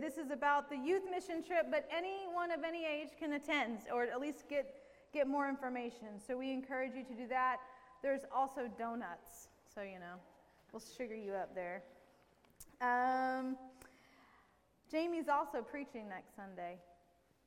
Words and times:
this 0.00 0.18
is 0.18 0.30
about 0.30 0.70
the 0.70 0.76
youth 0.76 1.02
mission 1.10 1.42
trip, 1.42 1.66
but 1.70 1.88
anyone 1.94 2.50
of 2.50 2.64
any 2.64 2.84
age 2.84 3.10
can 3.18 3.34
attend 3.34 3.78
or 3.92 4.04
at 4.04 4.20
least 4.20 4.48
get, 4.48 4.74
get 5.12 5.26
more 5.26 5.48
information. 5.48 6.20
So 6.26 6.36
we 6.36 6.52
encourage 6.52 6.94
you 6.94 7.04
to 7.04 7.14
do 7.14 7.28
that. 7.28 7.58
There's 8.02 8.22
also 8.34 8.68
donuts, 8.78 9.48
so 9.74 9.82
you 9.82 9.98
know, 9.98 10.16
we'll 10.72 10.82
sugar 10.96 11.16
you 11.16 11.32
up 11.32 11.54
there. 11.54 11.82
Um, 12.80 13.56
Jamie's 14.90 15.28
also 15.28 15.62
preaching 15.62 16.08
next 16.08 16.36
Sunday. 16.36 16.78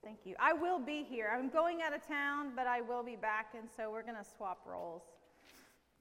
Thank 0.04 0.20
you. 0.26 0.36
I 0.40 0.54
will 0.54 0.80
be 0.80 1.04
here. 1.04 1.32
I'm 1.36 1.50
going 1.50 1.82
out 1.82 1.94
of 1.94 2.06
town, 2.06 2.54
but 2.56 2.68
I 2.68 2.82
will 2.82 3.04
be 3.04 3.16
back, 3.16 3.54
and 3.58 3.70
so 3.76 3.92
we're 3.92 4.02
going 4.02 4.16
to 4.16 4.26
swap 4.38 4.62
roles 4.66 5.04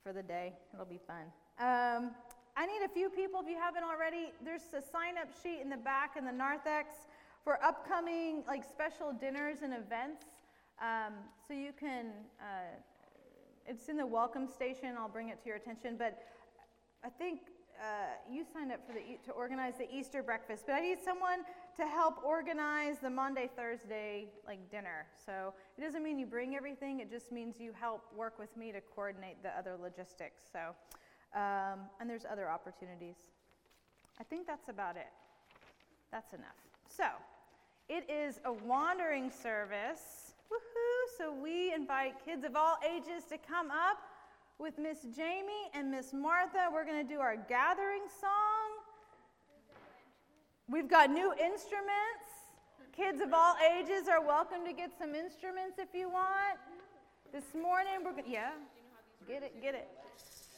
for 0.03 0.13
the 0.13 0.23
day. 0.23 0.55
It'll 0.73 0.87
be 0.87 1.01
fun. 1.07 1.27
Um, 1.59 2.13
I 2.61 2.67
need 2.67 2.83
a 2.85 2.91
few 2.91 3.09
people, 3.09 3.41
if 3.41 3.49
you 3.49 3.57
haven't 3.57 3.85
already. 3.85 4.35
There's 4.45 4.75
a 4.77 4.83
sign 4.83 5.17
up 5.17 5.29
sheet 5.43 5.61
in 5.63 5.71
the 5.71 5.79
back 5.79 6.17
in 6.19 6.27
the 6.27 6.33
narthex 6.33 7.07
for 7.43 7.59
upcoming 7.65 8.43
like 8.47 8.65
special 8.65 9.15
dinners 9.19 9.63
and 9.63 9.73
events. 9.73 10.27
Um, 10.79 11.15
so 11.49 11.55
you 11.55 11.73
can, 11.73 12.09
uh, 12.39 12.77
it's 13.67 13.89
in 13.89 13.97
the 13.97 14.05
welcome 14.05 14.47
station. 14.47 14.95
I'll 14.99 15.09
bring 15.09 15.31
it 15.31 15.41
to 15.41 15.47
your 15.47 15.57
attention. 15.57 15.97
But 15.97 16.19
I 17.03 17.09
think 17.09 17.41
uh, 17.81 18.13
you 18.31 18.45
signed 18.53 18.73
up 18.73 18.87
for 18.87 18.93
the 18.93 19.01
to 19.25 19.33
organize 19.33 19.79
the 19.79 19.89
Easter 19.91 20.23
breakfast, 20.23 20.65
but 20.67 20.75
I 20.75 20.81
need 20.81 20.99
someone 21.03 21.45
to 21.79 21.87
help 21.87 22.23
organize 22.23 22.99
the 22.99 23.09
Maundy 23.09 23.49
Thursday 23.57 24.27
like 24.47 24.71
dinner. 24.71 25.07
So 25.25 25.55
it 25.79 25.81
doesn't 25.81 26.03
mean 26.03 26.19
you 26.19 26.27
bring 26.27 26.57
everything; 26.57 27.01
it 27.01 27.11
just 27.11 27.33
means 27.33 27.59
you 27.59 27.73
help 27.73 28.05
work 28.15 28.39
with 28.39 28.55
me 28.55 28.71
to 28.71 28.83
coordinate 28.83 29.43
the 29.43 29.57
other 29.59 29.79
logistics. 29.81 30.43
So, 30.53 30.75
um, 31.35 31.81
and 32.01 32.09
there's 32.09 32.25
other 32.31 32.49
opportunities. 32.49 33.17
I 34.19 34.25
think 34.25 34.47
that's 34.47 34.69
about 34.69 34.97
it. 34.97 35.09
That's 36.11 36.33
enough. 36.33 36.57
So, 36.89 37.05
it 37.89 38.09
is 38.09 38.41
a 38.45 38.53
wandering 38.53 39.31
service. 39.31 40.35
Woohoo! 40.51 41.19
So 41.19 41.33
we 41.33 41.73
invite 41.75 42.15
kids 42.25 42.45
of 42.45 42.57
all 42.57 42.77
ages 42.85 43.25
to 43.31 43.39
come 43.39 43.71
up 43.71 43.99
with 44.59 44.79
Miss 44.79 44.99
Jamie 45.17 45.71
and 45.75 45.91
Miss 45.91 46.13
Martha. 46.13 46.69
We're 46.73 46.85
going 46.85 47.05
to 47.05 47.15
do 47.15 47.21
our 47.21 47.37
gathering 47.37 48.03
song. 48.21 48.71
We've 50.69 50.89
got 50.89 51.11
new 51.11 51.33
instruments. 51.33 52.31
Kids 52.97 53.21
of 53.21 53.33
all 53.33 53.55
ages 53.77 54.07
are 54.09 54.25
welcome 54.25 54.65
to 54.67 54.73
get 54.73 54.91
some 54.99 55.15
instruments 55.15 55.79
if 55.79 55.89
you 55.95 56.11
want. 56.11 56.59
This 57.33 57.55
morning 57.55 58.05
we're 58.05 58.13
going 58.13 58.25
to, 58.25 58.31
yeah, 58.31 58.51
get 59.27 59.43
it, 59.43 59.61
get 59.63 59.75
it. 59.75 59.89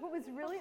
What 0.00 0.12
was 0.12 0.22
really 0.32 0.58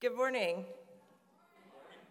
Good 0.00 0.16
morning. 0.16 0.64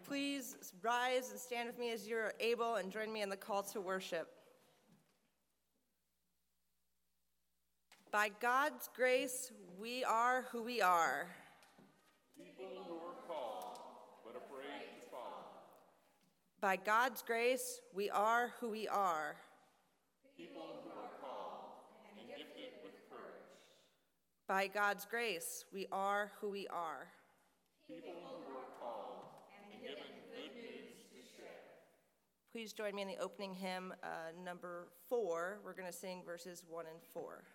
Please 0.07 0.56
rise 0.81 1.31
and 1.31 1.38
stand 1.38 1.68
with 1.68 1.77
me 1.77 1.92
as 1.92 2.07
you're 2.07 2.31
able 2.39 2.75
and 2.75 2.89
join 2.89 3.12
me 3.12 3.22
in 3.22 3.27
the 3.27 3.36
call 3.36 3.63
to 3.63 3.81
worship. 3.81 4.40
By 8.12 8.30
God's 8.42 8.90
grace, 8.94 9.54
we 9.80 10.04
are 10.04 10.46
who 10.52 10.63
we 10.63 10.81
are. 10.81 11.28
People 12.38 12.84
who 12.86 12.96
are 12.96 13.16
called, 13.25 13.80
but 14.25 14.36
afraid 14.36 15.00
to 15.00 15.10
follow. 15.10 15.46
By 16.60 16.75
God's 16.75 17.22
grace, 17.22 17.80
we 17.94 18.10
are 18.10 18.52
who 18.60 18.69
we 18.69 18.86
are. 18.90 19.38
People 20.38 20.84
who 20.84 20.90
are 20.90 21.08
called 21.22 21.72
and 22.10 22.28
gifted 22.28 22.84
with 22.84 22.96
courage. 23.10 23.48
By 24.46 24.68
God's 24.68 25.06
grace, 25.06 25.63
we 25.72 25.88
are 25.94 26.34
who 26.42 26.50
we 26.50 26.68
are. 26.68 27.08
People 27.88 28.12
who 28.12 28.58
are 28.58 28.68
called 28.81 29.24
and 29.56 29.81
given 29.81 29.96
good 30.36 30.54
news 30.54 31.00
to 31.13 31.19
share. 31.38 31.63
Please 32.52 32.74
join 32.74 32.94
me 32.94 33.04
in 33.04 33.08
the 33.08 33.19
opening 33.19 33.54
hymn, 33.54 33.94
uh, 34.04 34.08
number 34.44 34.90
four. 35.08 35.62
We're 35.63 35.75
going 35.75 35.88
to 35.90 35.98
sing 35.98 36.24
verses 36.25 36.66
one 36.68 36.88
and 36.92 37.02
four. 37.13 37.46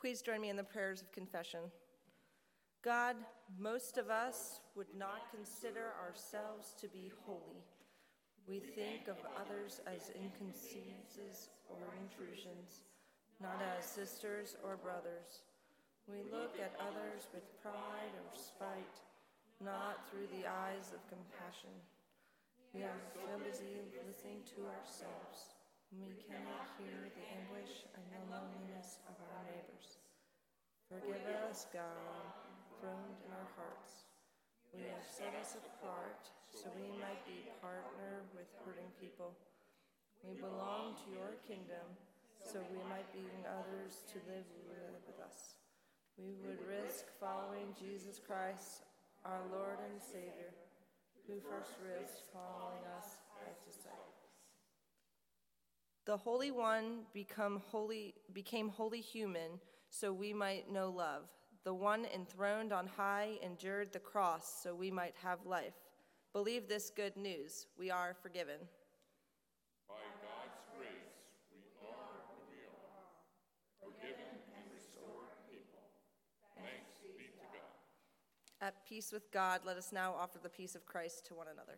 Please 0.00 0.22
join 0.22 0.40
me 0.40 0.48
in 0.48 0.56
the 0.56 0.62
prayers 0.62 1.02
of 1.02 1.10
confession. 1.10 1.60
God, 2.84 3.16
most 3.58 3.98
of 3.98 4.10
us 4.10 4.60
would 4.76 4.86
not 4.96 5.26
consider 5.34 5.92
ourselves 6.06 6.74
to 6.80 6.86
be 6.86 7.10
holy. 7.26 7.66
We 8.46 8.60
think 8.60 9.08
of 9.08 9.18
others 9.34 9.80
as 9.90 10.14
inconveniences 10.14 11.50
or 11.68 11.82
intrusions, 11.98 12.86
not 13.42 13.58
as 13.76 13.84
sisters 13.84 14.54
or 14.62 14.76
brothers. 14.76 15.42
We 16.06 16.22
look 16.30 16.56
at 16.62 16.78
others 16.78 17.26
with 17.34 17.44
pride 17.60 18.14
or 18.14 18.32
spite, 18.38 19.02
not 19.60 20.08
through 20.08 20.30
the 20.30 20.46
eyes 20.46 20.94
of 20.94 21.02
compassion. 21.10 21.74
We 22.72 22.86
are 22.86 23.02
so 23.12 23.36
busy 23.42 23.82
listening 24.06 24.46
to 24.54 24.70
ourselves. 24.70 25.57
We 25.88 26.20
cannot 26.20 26.68
hear 26.76 27.08
the 27.16 27.24
anguish 27.32 27.88
and 27.96 28.04
the 28.12 28.20
loneliness 28.28 29.00
of 29.08 29.16
our 29.16 29.40
neighbors. 29.48 29.96
Forgive 30.92 31.48
us, 31.48 31.64
God, 31.72 32.28
throned 32.76 33.16
in 33.24 33.32
our 33.32 33.48
hearts. 33.56 34.04
We 34.76 34.84
have 34.92 35.00
set 35.00 35.32
us 35.40 35.56
apart 35.56 36.28
so 36.52 36.68
we 36.76 36.92
might 37.00 37.24
be 37.24 37.48
partner 37.64 38.28
with 38.36 38.52
hurting 38.64 38.92
people. 39.00 39.32
We 40.20 40.36
belong 40.36 40.92
to 41.00 41.06
your 41.08 41.40
kingdom 41.48 41.84
so 42.36 42.60
we 42.68 42.84
might 42.92 43.08
bring 43.16 43.48
others 43.48 44.04
to 44.12 44.20
live 44.28 44.44
with 45.08 45.16
us. 45.24 45.56
We 46.20 46.36
would 46.44 46.60
risk 46.68 47.08
following 47.16 47.72
Jesus 47.78 48.20
Christ, 48.20 48.84
our 49.24 49.40
Lord 49.48 49.80
and 49.88 49.96
Savior, 50.02 50.52
who 51.24 51.40
first 51.40 51.72
risked 51.80 52.28
following 52.28 52.84
us. 52.98 53.17
The 56.08 56.16
Holy 56.16 56.50
One 56.50 57.00
become 57.12 57.60
holy, 57.66 58.14
became 58.32 58.70
wholly 58.70 59.02
human 59.02 59.60
so 59.90 60.10
we 60.10 60.32
might 60.32 60.72
know 60.72 60.88
love. 60.88 61.24
The 61.64 61.74
one 61.74 62.06
enthroned 62.14 62.72
on 62.72 62.86
high 62.86 63.38
endured 63.42 63.92
the 63.92 63.98
cross 63.98 64.62
so 64.62 64.74
we 64.74 64.90
might 64.90 65.12
have 65.22 65.44
life. 65.44 65.74
Believe 66.32 66.66
this 66.66 66.88
good 66.88 67.14
news. 67.14 67.66
We 67.78 67.90
are 67.90 68.16
forgiven. 68.22 68.56
By 69.86 69.96
God's 70.22 70.56
grace, 70.78 70.88
we 71.52 71.60
are 71.86 72.16
who 72.32 72.40
we 72.48 72.64
are, 72.64 73.04
forgiven 73.78 74.32
and 74.56 74.64
restored 74.72 75.36
people. 75.52 75.84
Thanks 76.56 76.96
be 77.04 77.24
to 77.24 77.32
God. 77.52 78.66
At 78.66 78.86
peace 78.88 79.12
with 79.12 79.30
God, 79.30 79.60
let 79.66 79.76
us 79.76 79.92
now 79.92 80.14
offer 80.18 80.38
the 80.42 80.48
peace 80.48 80.74
of 80.74 80.86
Christ 80.86 81.26
to 81.26 81.34
one 81.34 81.48
another. 81.52 81.76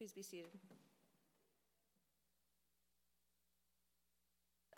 Please 0.00 0.12
be 0.12 0.22
seated. 0.22 0.48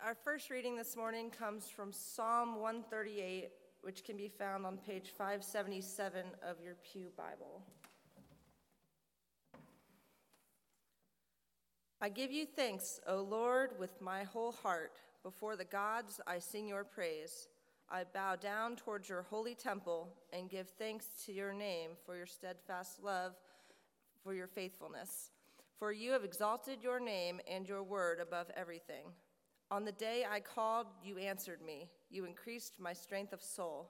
Our 0.05 0.15
first 0.15 0.49
reading 0.49 0.75
this 0.75 0.97
morning 0.97 1.29
comes 1.29 1.69
from 1.69 1.93
Psalm 1.93 2.59
138, 2.59 3.47
which 3.83 4.03
can 4.03 4.17
be 4.17 4.27
found 4.27 4.65
on 4.65 4.75
page 4.75 5.13
577 5.17 6.25
of 6.45 6.57
your 6.61 6.75
Pew 6.83 7.07
Bible. 7.15 7.61
I 12.01 12.09
give 12.09 12.33
you 12.33 12.45
thanks, 12.45 12.99
O 13.07 13.21
Lord, 13.21 13.79
with 13.79 14.01
my 14.01 14.25
whole 14.25 14.51
heart. 14.51 14.91
Before 15.23 15.55
the 15.55 15.63
gods, 15.63 16.19
I 16.27 16.39
sing 16.39 16.67
your 16.67 16.83
praise. 16.83 17.47
I 17.89 18.03
bow 18.13 18.35
down 18.35 18.75
towards 18.75 19.07
your 19.07 19.21
holy 19.21 19.55
temple 19.55 20.09
and 20.33 20.49
give 20.49 20.67
thanks 20.77 21.05
to 21.25 21.31
your 21.31 21.53
name 21.53 21.91
for 22.05 22.17
your 22.17 22.25
steadfast 22.25 23.01
love, 23.01 23.35
for 24.23 24.33
your 24.33 24.47
faithfulness. 24.47 25.31
For 25.77 25.91
you 25.91 26.11
have 26.11 26.23
exalted 26.23 26.81
your 26.81 26.99
name 26.99 27.41
and 27.49 27.67
your 27.67 27.83
word 27.83 28.19
above 28.19 28.47
everything. 28.55 29.05
On 29.69 29.85
the 29.85 29.91
day 29.91 30.23
I 30.29 30.39
called, 30.39 30.87
you 31.03 31.17
answered 31.17 31.61
me. 31.61 31.89
You 32.09 32.25
increased 32.25 32.79
my 32.79 32.93
strength 32.93 33.33
of 33.33 33.41
soul. 33.41 33.89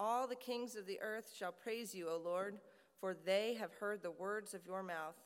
All 0.00 0.26
the 0.26 0.36
kings 0.36 0.76
of 0.76 0.86
the 0.86 1.00
earth 1.00 1.32
shall 1.36 1.52
praise 1.52 1.94
you, 1.94 2.08
O 2.08 2.20
Lord, 2.22 2.58
for 3.00 3.14
they 3.14 3.54
have 3.54 3.72
heard 3.72 4.02
the 4.02 4.10
words 4.10 4.54
of 4.54 4.66
your 4.66 4.82
mouth. 4.82 5.16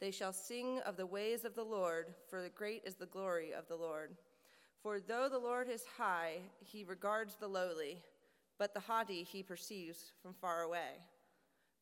They 0.00 0.10
shall 0.10 0.32
sing 0.32 0.80
of 0.80 0.96
the 0.96 1.06
ways 1.06 1.44
of 1.44 1.54
the 1.54 1.64
Lord, 1.64 2.14
for 2.28 2.46
great 2.54 2.82
is 2.84 2.94
the 2.94 3.06
glory 3.06 3.52
of 3.52 3.66
the 3.68 3.76
Lord. 3.76 4.16
For 4.82 5.00
though 5.00 5.28
the 5.30 5.38
Lord 5.38 5.68
is 5.70 5.84
high, 5.96 6.38
he 6.60 6.84
regards 6.84 7.36
the 7.36 7.48
lowly, 7.48 8.02
but 8.58 8.74
the 8.74 8.80
haughty 8.80 9.22
he 9.22 9.42
perceives 9.42 10.12
from 10.22 10.34
far 10.34 10.62
away. 10.62 11.00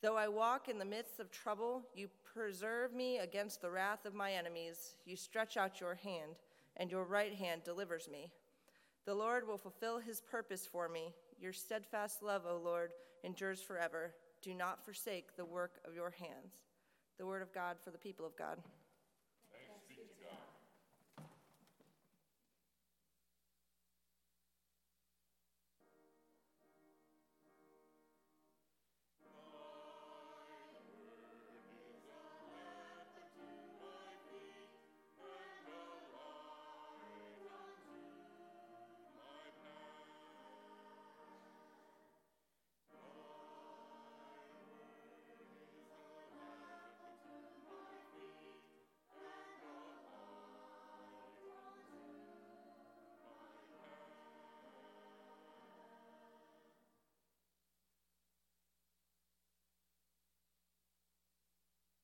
Though 0.02 0.16
I 0.16 0.26
walk 0.26 0.68
in 0.68 0.78
the 0.78 0.85
midst 0.85 1.21
of 1.21 1.30
trouble, 1.30 1.85
you 1.94 2.09
preserve 2.35 2.92
me 2.92 3.18
against 3.18 3.62
the 3.62 3.71
wrath 3.71 4.04
of 4.04 4.14
my 4.14 4.32
enemies. 4.32 4.97
You 5.04 5.14
stretch 5.14 5.56
out 5.56 5.80
your 5.80 5.94
hand, 5.94 6.35
and 6.76 6.90
your 6.90 7.04
right 7.04 7.32
hand 7.32 7.62
delivers 7.64 8.09
me. 8.11 8.32
The 9.06 9.14
Lord 9.14 9.47
will 9.47 9.59
fulfill 9.59 10.00
his 10.00 10.21
purpose 10.21 10.66
for 10.66 10.88
me. 10.88 11.14
Your 11.40 11.52
steadfast 11.52 12.21
love, 12.21 12.42
O 12.49 12.56
Lord, 12.56 12.90
endures 13.23 13.62
forever. 13.62 14.12
Do 14.42 14.54
not 14.54 14.85
forsake 14.85 15.37
the 15.37 15.44
work 15.44 15.80
of 15.87 15.94
your 15.94 16.11
hands. 16.11 16.52
The 17.16 17.26
word 17.26 17.42
of 17.42 17.52
God 17.52 17.76
for 17.85 17.92
the 17.92 17.99
people 17.99 18.26
of 18.26 18.37
God. 18.37 18.59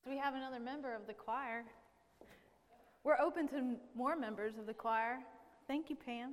We 0.08 0.16
have 0.16 0.34
another 0.34 0.58
member 0.58 0.94
of 0.94 1.06
the 1.06 1.12
choir. 1.12 1.64
We're 3.04 3.18
open 3.20 3.46
to 3.48 3.76
more 3.94 4.16
members 4.16 4.56
of 4.58 4.66
the 4.66 4.72
choir. 4.72 5.18
Thank 5.66 5.90
you, 5.90 5.96
Pam. 5.96 6.32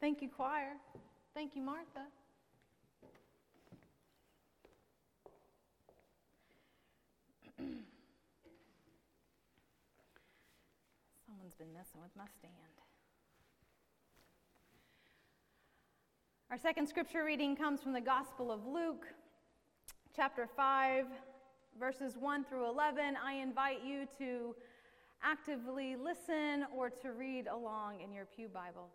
Thank 0.00 0.22
you, 0.22 0.30
choir. 0.30 0.72
Thank 1.34 1.54
you, 1.54 1.60
Martha. 1.62 2.06
Someone's 11.26 11.54
been 11.58 11.72
messing 11.74 12.00
with 12.00 12.16
my 12.16 12.24
stand. 12.38 12.54
Our 16.50 16.56
second 16.58 16.88
scripture 16.88 17.24
reading 17.24 17.56
comes 17.56 17.82
from 17.82 17.92
the 17.92 18.00
Gospel 18.00 18.50
of 18.50 18.66
Luke, 18.66 19.06
chapter 20.14 20.46
5 20.46 21.06
verses 21.78 22.16
1 22.18 22.44
through 22.44 22.68
11, 22.68 23.16
I 23.24 23.34
invite 23.34 23.84
you 23.84 24.06
to 24.18 24.54
actively 25.22 25.96
listen 25.96 26.66
or 26.74 26.90
to 26.90 27.12
read 27.12 27.46
along 27.46 28.00
in 28.00 28.12
your 28.12 28.24
Pew 28.24 28.48
Bible. 28.48 28.88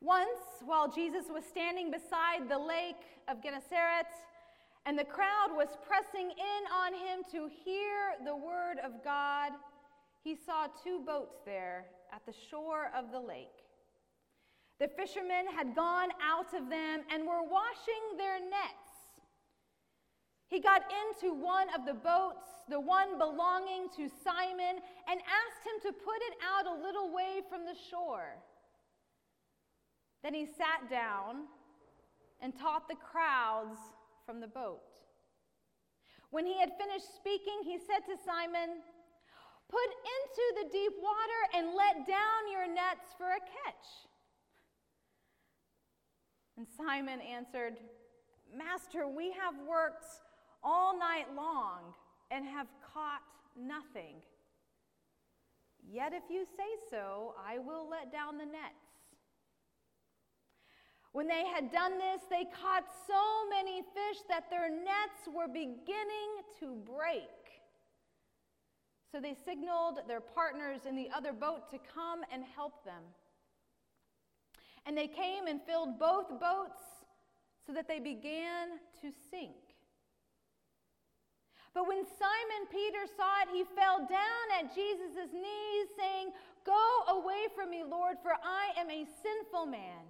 Once, 0.00 0.26
while 0.64 0.90
Jesus 0.90 1.26
was 1.32 1.44
standing 1.44 1.90
beside 1.90 2.48
the 2.48 2.58
lake 2.58 2.96
of 3.28 3.42
Gennesaret, 3.42 4.06
and 4.84 4.98
the 4.98 5.04
crowd 5.04 5.50
was 5.52 5.68
pressing 5.86 6.30
in 6.30 6.72
on 6.74 6.92
him 6.92 7.22
to 7.30 7.48
hear 7.64 8.14
the 8.24 8.34
word 8.34 8.78
of 8.84 9.04
God, 9.04 9.52
he 10.24 10.34
saw 10.34 10.66
two 10.82 11.00
boats 11.06 11.36
there 11.44 11.86
at 12.12 12.26
the 12.26 12.32
shore 12.50 12.90
of 12.96 13.12
the 13.12 13.20
lake. 13.20 13.61
The 14.82 14.88
fishermen 14.88 15.46
had 15.54 15.76
gone 15.76 16.08
out 16.18 16.52
of 16.58 16.68
them 16.68 17.06
and 17.08 17.22
were 17.22 17.46
washing 17.46 18.18
their 18.18 18.40
nets. 18.40 19.22
He 20.48 20.58
got 20.58 20.82
into 21.06 21.32
one 21.32 21.68
of 21.72 21.86
the 21.86 21.94
boats, 21.94 22.50
the 22.68 22.80
one 22.80 23.16
belonging 23.16 23.90
to 23.94 24.10
Simon, 24.24 24.82
and 25.06 25.20
asked 25.22 25.62
him 25.62 25.78
to 25.86 25.92
put 25.92 26.18
it 26.26 26.34
out 26.42 26.66
a 26.66 26.82
little 26.82 27.14
way 27.14 27.42
from 27.48 27.64
the 27.64 27.78
shore. 27.90 28.42
Then 30.24 30.34
he 30.34 30.46
sat 30.46 30.90
down 30.90 31.46
and 32.40 32.52
taught 32.58 32.88
the 32.88 32.96
crowds 32.96 33.78
from 34.26 34.40
the 34.40 34.48
boat. 34.48 34.82
When 36.30 36.44
he 36.44 36.58
had 36.58 36.72
finished 36.76 37.14
speaking, 37.14 37.62
he 37.62 37.78
said 37.78 38.02
to 38.10 38.18
Simon, 38.26 38.82
Put 39.70 39.90
into 39.94 40.44
the 40.58 40.72
deep 40.72 40.94
water 41.00 41.40
and 41.54 41.76
let 41.76 42.04
down 42.04 42.50
your 42.50 42.66
nets 42.66 43.14
for 43.16 43.30
a 43.30 43.38
catch. 43.38 44.10
And 46.56 46.66
Simon 46.76 47.20
answered, 47.20 47.78
Master, 48.54 49.08
we 49.08 49.32
have 49.32 49.54
worked 49.66 50.04
all 50.62 50.98
night 50.98 51.26
long 51.34 51.94
and 52.30 52.46
have 52.46 52.66
caught 52.92 53.22
nothing. 53.58 54.16
Yet 55.90 56.12
if 56.12 56.22
you 56.30 56.44
say 56.56 56.68
so, 56.90 57.34
I 57.44 57.58
will 57.58 57.88
let 57.88 58.12
down 58.12 58.38
the 58.38 58.44
nets. 58.44 58.92
When 61.12 61.26
they 61.26 61.44
had 61.44 61.70
done 61.70 61.98
this, 61.98 62.22
they 62.30 62.44
caught 62.44 62.84
so 63.06 63.48
many 63.50 63.82
fish 63.82 64.22
that 64.28 64.48
their 64.48 64.70
nets 64.70 65.28
were 65.34 65.48
beginning 65.48 66.40
to 66.60 66.74
break. 66.86 67.28
So 69.10 69.20
they 69.20 69.36
signaled 69.44 69.98
their 70.08 70.22
partners 70.22 70.80
in 70.88 70.96
the 70.96 71.08
other 71.14 71.34
boat 71.34 71.70
to 71.70 71.78
come 71.94 72.20
and 72.32 72.44
help 72.56 72.82
them. 72.84 73.02
And 74.86 74.96
they 74.96 75.06
came 75.06 75.46
and 75.46 75.60
filled 75.62 75.98
both 75.98 76.28
boats 76.40 76.82
so 77.66 77.72
that 77.72 77.86
they 77.86 78.00
began 78.00 78.68
to 79.00 79.10
sink. 79.30 79.54
But 81.74 81.88
when 81.88 82.04
Simon 82.04 82.68
Peter 82.70 83.06
saw 83.16 83.42
it, 83.42 83.48
he 83.52 83.64
fell 83.76 83.98
down 84.00 84.46
at 84.60 84.74
Jesus' 84.74 85.32
knees, 85.32 85.86
saying, 85.96 86.32
Go 86.66 86.88
away 87.08 87.46
from 87.54 87.70
me, 87.70 87.82
Lord, 87.82 88.16
for 88.22 88.32
I 88.32 88.78
am 88.78 88.90
a 88.90 89.06
sinful 89.22 89.66
man. 89.66 90.04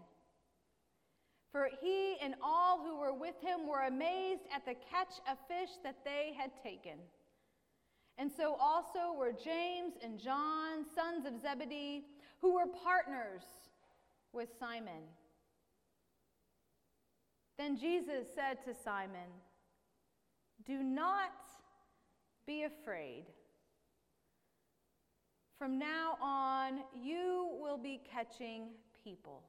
For 1.53 1.69
he 1.81 2.17
and 2.23 2.35
all 2.43 2.83
who 2.83 2.99
were 2.99 3.13
with 3.13 3.35
him 3.43 3.69
were 3.69 3.87
amazed 3.87 4.43
at 4.55 4.65
the 4.65 4.75
catch 4.91 5.21
of 5.31 5.37
fish 5.47 5.71
that 5.85 5.99
they 6.05 6.33
had 6.37 6.51
taken. 6.63 6.99
And 8.19 8.31
so 8.31 8.57
also 8.59 9.13
were 9.17 9.33
James 9.33 9.93
and 10.03 10.19
John, 10.19 10.85
sons 10.95 11.27
of 11.27 11.41
Zebedee, 11.41 12.07
who 12.41 12.55
were 12.55 12.67
partners 12.67 13.43
with 14.33 14.49
Simon. 14.59 15.03
Then 17.59 17.77
Jesus 17.79 18.27
said 18.35 18.65
to 18.65 18.75
Simon, 18.75 19.29
Do 20.67 20.83
not 20.83 21.31
be 22.47 22.65
afraid. 22.65 23.25
From 25.59 25.79
now 25.79 26.17
on, 26.21 26.81
you 26.95 27.51
will 27.61 27.79
be 27.79 28.01
catching 28.11 28.71
people. 29.05 29.43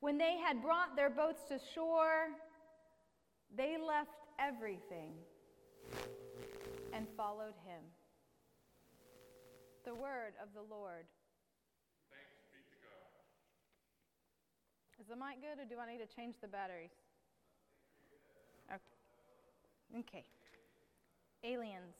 When 0.00 0.18
they 0.18 0.36
had 0.36 0.62
brought 0.62 0.94
their 0.96 1.10
boats 1.10 1.42
to 1.48 1.58
shore, 1.74 2.28
they 3.56 3.76
left 3.78 4.10
everything 4.38 5.12
and 6.92 7.06
followed 7.16 7.54
him. 7.64 7.82
The 9.84 9.94
word 9.94 10.34
of 10.40 10.48
the 10.54 10.62
Lord. 10.62 11.06
The 15.12 15.18
mic 15.18 15.42
good 15.42 15.60
or 15.60 15.66
do 15.68 15.74
I 15.78 15.86
need 15.92 15.98
to 15.98 16.06
change 16.16 16.36
the 16.40 16.48
batteries? 16.48 16.88
Okay. 19.98 20.24
Aliens. 21.44 21.96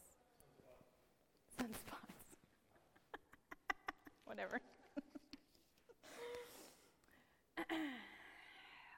Sunspots. 1.61 2.38
Whatever. 4.25 4.62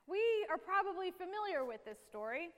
we 0.06 0.21
are 0.49 0.59
probably 0.59 1.11
familiar 1.11 1.64
with 1.64 1.85
this 1.85 1.99
story. 2.09 2.50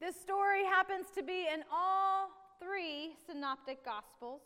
This 0.00 0.16
story 0.20 0.64
happens 0.64 1.06
to 1.14 1.22
be 1.22 1.46
in 1.54 1.62
all 1.72 2.30
three 2.60 3.14
synoptic 3.28 3.84
gospels. 3.84 4.40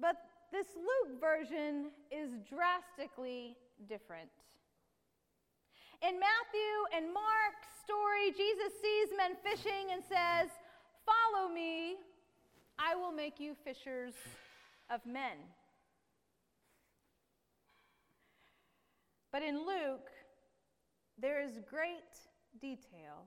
But 0.00 0.16
this 0.54 0.68
Luke 0.76 1.20
version 1.20 1.90
is 2.12 2.30
drastically 2.48 3.56
different. 3.88 4.30
In 6.00 6.20
Matthew 6.20 6.74
and 6.94 7.12
Mark's 7.12 7.66
story, 7.82 8.30
Jesus 8.30 8.72
sees 8.80 9.08
men 9.16 9.34
fishing 9.42 9.90
and 9.92 10.00
says, 10.04 10.50
Follow 11.04 11.52
me, 11.52 11.96
I 12.78 12.94
will 12.94 13.10
make 13.10 13.40
you 13.40 13.56
fishers 13.64 14.14
of 14.90 15.04
men. 15.04 15.42
But 19.32 19.42
in 19.42 19.58
Luke, 19.58 20.08
there 21.18 21.42
is 21.42 21.58
great 21.68 22.14
detail. 22.60 23.26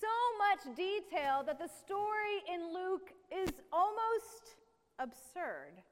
So 0.00 0.08
much 0.38 0.76
detail 0.76 1.42
that 1.44 1.58
the 1.58 1.68
story 1.68 2.40
in 2.50 2.72
Luke 2.72 3.10
is 3.30 3.50
almost 3.70 4.56
absurd. 4.98 5.82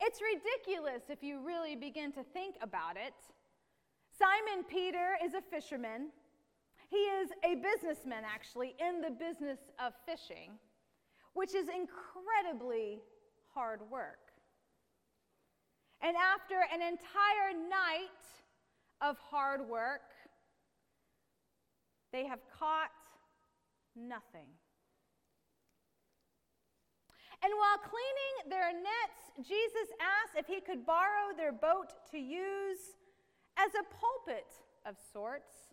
It's 0.00 0.20
ridiculous 0.20 1.02
if 1.08 1.22
you 1.22 1.44
really 1.44 1.76
begin 1.76 2.12
to 2.12 2.22
think 2.22 2.56
about 2.62 2.96
it. 2.96 3.14
Simon 4.18 4.64
Peter 4.64 5.16
is 5.24 5.34
a 5.34 5.42
fisherman. 5.42 6.10
He 6.88 6.96
is 6.96 7.30
a 7.44 7.54
businessman, 7.56 8.22
actually, 8.24 8.74
in 8.80 9.00
the 9.00 9.10
business 9.10 9.58
of 9.78 9.92
fishing, 10.06 10.52
which 11.34 11.54
is 11.54 11.68
incredibly 11.68 13.00
hard 13.54 13.80
work. 13.90 14.18
And 16.02 16.16
after 16.16 16.54
an 16.72 16.80
entire 16.80 17.52
night 17.68 18.08
of 19.00 19.16
hard 19.18 19.68
work, 19.68 20.00
they 22.12 22.26
have 22.26 22.40
caught 22.58 22.90
nothing. 23.94 24.48
And 27.42 27.52
while 27.56 27.80
cleaning 27.80 28.52
their 28.52 28.72
nets, 28.72 29.48
Jesus 29.48 29.88
asked 29.96 30.36
if 30.36 30.46
he 30.46 30.60
could 30.60 30.84
borrow 30.84 31.32
their 31.36 31.52
boat 31.52 31.92
to 32.12 32.18
use 32.18 33.00
as 33.56 33.72
a 33.72 33.84
pulpit 33.88 34.48
of 34.84 34.96
sorts 35.12 35.72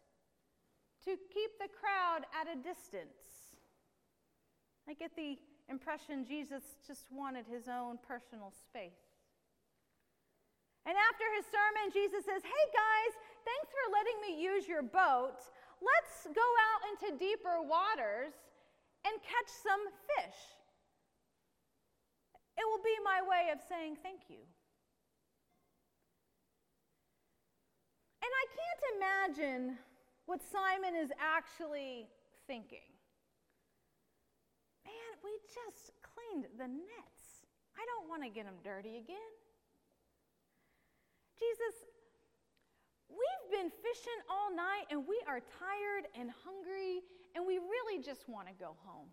to 1.03 1.15
keep 1.31 1.51
the 1.59 1.67
crowd 1.67 2.23
at 2.31 2.47
a 2.47 2.55
distance. 2.55 3.55
I 4.87 4.93
get 4.93 5.15
the 5.15 5.35
impression 5.67 6.23
Jesus 6.23 6.79
just 6.87 7.11
wanted 7.11 7.45
his 7.47 7.67
own 7.67 7.99
personal 7.99 8.51
space. 8.51 9.19
And 10.87 10.95
after 10.95 11.27
his 11.35 11.43
sermon, 11.51 11.91
Jesus 11.91 12.23
says, 12.23 12.39
Hey 12.39 12.65
guys, 12.71 13.11
thanks 13.43 13.67
for 13.67 13.83
letting 13.91 14.17
me 14.23 14.39
use 14.39 14.67
your 14.71 14.83
boat. 14.83 15.43
Let's 15.83 16.31
go 16.31 16.47
out 16.71 16.81
into 16.95 17.19
deeper 17.19 17.59
waters 17.59 18.31
and 19.03 19.13
catch 19.19 19.51
some 19.51 19.83
fish. 20.15 20.56
It 22.57 22.65
will 22.65 22.81
be 22.81 22.97
my 23.05 23.21
way 23.21 23.53
of 23.53 23.59
saying 23.69 23.97
thank 24.01 24.29
you. 24.29 24.41
And 28.21 28.31
I 28.33 28.45
can't 28.49 28.83
imagine 28.97 29.77
what 30.25 30.41
Simon 30.41 30.97
is 30.97 31.13
actually 31.21 32.09
thinking. 32.47 32.89
Man, 34.83 35.11
we 35.23 35.31
just 35.47 35.93
cleaned 36.01 36.49
the 36.57 36.67
nets. 36.67 37.45
I 37.77 37.85
don't 37.85 38.09
want 38.09 38.23
to 38.23 38.29
get 38.29 38.45
them 38.45 38.57
dirty 38.63 38.97
again. 38.97 39.31
Jesus, 41.37 41.85
we've 43.07 43.47
been 43.53 43.69
fishing 43.69 44.19
all 44.25 44.49
night 44.49 44.89
and 44.89 45.05
we 45.05 45.21
are 45.29 45.39
tired 45.39 46.09
and 46.17 46.33
hungry 46.43 47.05
and 47.35 47.45
we 47.45 47.61
really 47.61 48.01
just 48.01 48.27
want 48.27 48.47
to 48.47 48.53
go 48.57 48.73
home. 48.81 49.07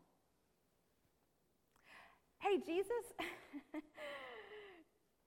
Hey, 2.44 2.58
Jesus, 2.58 3.04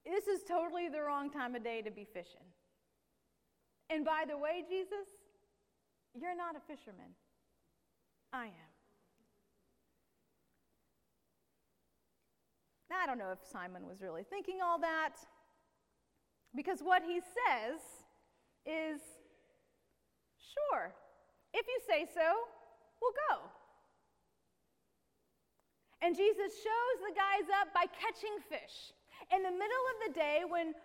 this 0.06 0.28
is 0.28 0.42
totally 0.48 0.88
the 0.88 1.02
wrong 1.02 1.32
time 1.32 1.56
of 1.56 1.64
day 1.64 1.82
to 1.82 1.90
be 1.90 2.06
fishing. 2.06 2.46
And 3.90 4.06
by 4.06 4.26
the 4.30 4.38
way, 4.38 4.64
Jesus, 4.70 5.10
you're 6.14 6.38
not 6.38 6.56
a 6.56 6.60
fisherman. 6.60 7.18
I 8.32 8.46
am. 8.46 8.72
Now, 12.92 12.98
I 13.02 13.08
don't 13.08 13.18
know 13.18 13.32
if 13.32 13.40
Simon 13.52 13.88
was 13.88 14.00
really 14.00 14.24
thinking 14.24 14.60
all 14.64 14.78
that, 14.78 15.16
because 16.56 16.82
what 16.82 17.02
he 17.02 17.20
says 17.20 17.82
is, 18.64 19.02
sure, 20.54 20.94
if 21.52 21.66
you 21.66 21.80
say 21.90 22.06
so, 22.14 22.36
we'll 23.02 23.12
go. 23.32 23.42
And 26.02 26.14
Jesus 26.16 26.54
shows 26.62 26.98
the 27.02 27.16
guys 27.18 27.50
up 27.62 27.74
by 27.74 27.90
catching 27.90 28.38
fish. 28.46 28.94
In 29.34 29.42
the 29.42 29.52
middle 29.52 29.86
of 29.94 29.98
the 30.06 30.14
day, 30.14 30.46
when 30.46 30.78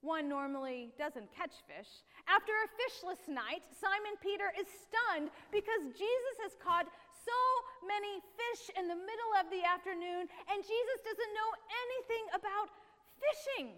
one 0.00 0.28
normally 0.28 0.92
doesn't 0.96 1.28
catch 1.32 1.64
fish, 1.64 2.04
after 2.28 2.52
a 2.52 2.68
fishless 2.76 3.28
night, 3.28 3.64
Simon 3.72 4.16
Peter 4.20 4.52
is 4.56 4.68
stunned 4.68 5.32
because 5.52 5.88
Jesus 5.96 6.36
has 6.44 6.56
caught 6.60 6.88
so 7.12 7.40
many 7.84 8.20
fish 8.36 8.72
in 8.76 8.88
the 8.88 8.96
middle 8.96 9.32
of 9.40 9.48
the 9.52 9.60
afternoon, 9.64 10.24
and 10.24 10.58
Jesus 10.60 10.98
doesn't 11.04 11.32
know 11.36 11.50
anything 11.68 12.24
about 12.36 12.68
fishing. 13.20 13.76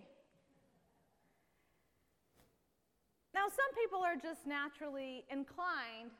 Now, 3.34 3.50
some 3.50 3.72
people 3.74 4.02
are 4.02 4.18
just 4.18 4.46
naturally 4.46 5.24
inclined 5.30 6.14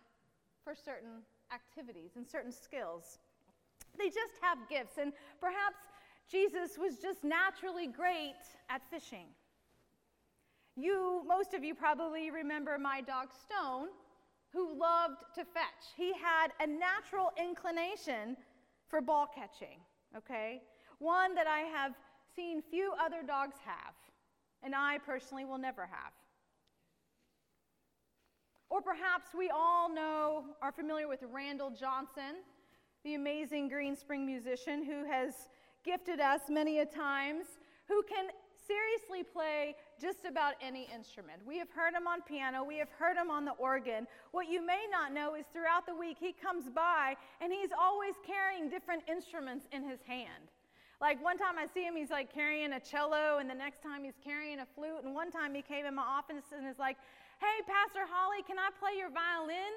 for 0.65 0.75
certain 0.75 1.23
activities 1.53 2.17
and 2.17 2.27
certain 2.27 2.51
skills. 2.51 3.19
They 3.99 4.07
just 4.09 4.35
have 4.41 4.59
gifts, 4.69 4.99
and 4.99 5.13
perhaps 5.41 5.77
Jesus 6.31 6.79
was 6.79 6.97
just 6.97 7.25
naturally 7.25 7.87
great 7.87 8.41
at 8.71 8.83
fishing. 8.91 9.27
You, 10.77 11.23
most 11.27 11.53
of 11.53 11.63
you 11.63 11.75
probably 11.75 12.31
remember 12.31 12.79
my 12.79 13.03
dog 13.03 13.29
Stone, 13.33 13.89
who 14.53 14.79
loved 14.79 15.23
to 15.35 15.45
fetch. 15.45 15.93
He 15.97 16.13
had 16.15 16.49
a 16.61 16.67
natural 16.67 17.31
inclination 17.39 18.37
for 18.89 19.01
ball 19.01 19.27
catching, 19.35 19.79
okay? 20.17 20.63
One 20.99 21.35
that 21.35 21.47
I 21.47 21.61
have 21.61 21.93
seen 22.35 22.63
few 22.63 22.93
other 23.03 23.23
dogs 23.27 23.57
have, 23.65 23.95
and 24.63 24.75
I 24.75 24.99
personally 24.99 25.45
will 25.45 25.59
never 25.59 25.83
have. 25.83 26.13
Or 28.71 28.81
perhaps 28.81 29.31
we 29.37 29.51
all 29.51 29.93
know, 29.93 30.45
are 30.63 30.73
familiar 30.73 31.09
with 31.09 31.21
Randall 31.31 31.71
Johnson, 31.71 32.41
the 33.05 33.15
amazing 33.15 33.69
Green 33.69 33.97
Spring 33.97 34.25
musician 34.25 34.85
who 34.85 35.05
has 35.05 35.49
gifted 35.85 36.21
us 36.21 36.43
many 36.49 36.79
a 36.79 36.87
times, 36.87 37.47
who 37.89 38.03
can 38.03 38.27
seriously 38.65 39.25
play 39.25 39.75
just 40.01 40.25
about 40.25 40.55
any 40.63 40.89
instrument. 40.95 41.41
We 41.45 41.59
have 41.59 41.71
heard 41.71 41.95
him 41.95 42.07
on 42.07 42.23
piano, 42.23 42.63
we 42.63 42.79
have 42.79 42.91
heard 42.97 43.17
him 43.17 43.29
on 43.29 43.45
the 43.45 43.53
organ. 43.53 44.07
What 44.31 44.49
you 44.49 44.65
may 44.65 44.87
not 44.91 45.13
know 45.13 45.35
is 45.35 45.47
throughout 45.53 45.85
the 45.85 45.95
week 45.95 46.17
he 46.21 46.33
comes 46.33 46.71
by 46.71 47.17
and 47.41 47.53
he's 47.53 47.71
always 47.77 48.15
carrying 48.25 48.71
different 48.71 49.03
instruments 49.09 49.67
in 49.73 49.83
his 49.83 49.99
hand. 50.07 50.55
Like 51.01 51.23
one 51.23 51.37
time 51.37 51.59
I 51.59 51.67
see 51.67 51.83
him, 51.83 51.97
he's 51.97 52.11
like 52.11 52.33
carrying 52.33 52.75
a 52.75 52.81
cello, 52.81 53.39
and 53.41 53.51
the 53.51 53.59
next 53.59 53.83
time 53.83 54.05
he's 54.05 54.23
carrying 54.23 54.61
a 54.61 54.67
flute. 54.77 55.03
And 55.03 55.13
one 55.13 55.33
time 55.33 55.53
he 55.53 55.61
came 55.61 55.85
in 55.85 55.97
my 55.97 56.07
office 56.07 56.55
and 56.57 56.65
is 56.69 56.79
like, 56.79 56.97
Hey, 57.43 57.59
Pastor 57.67 58.07
Holly, 58.07 58.47
can 58.47 58.57
I 58.57 58.71
play 58.79 58.95
your 58.97 59.11
violin? 59.11 59.75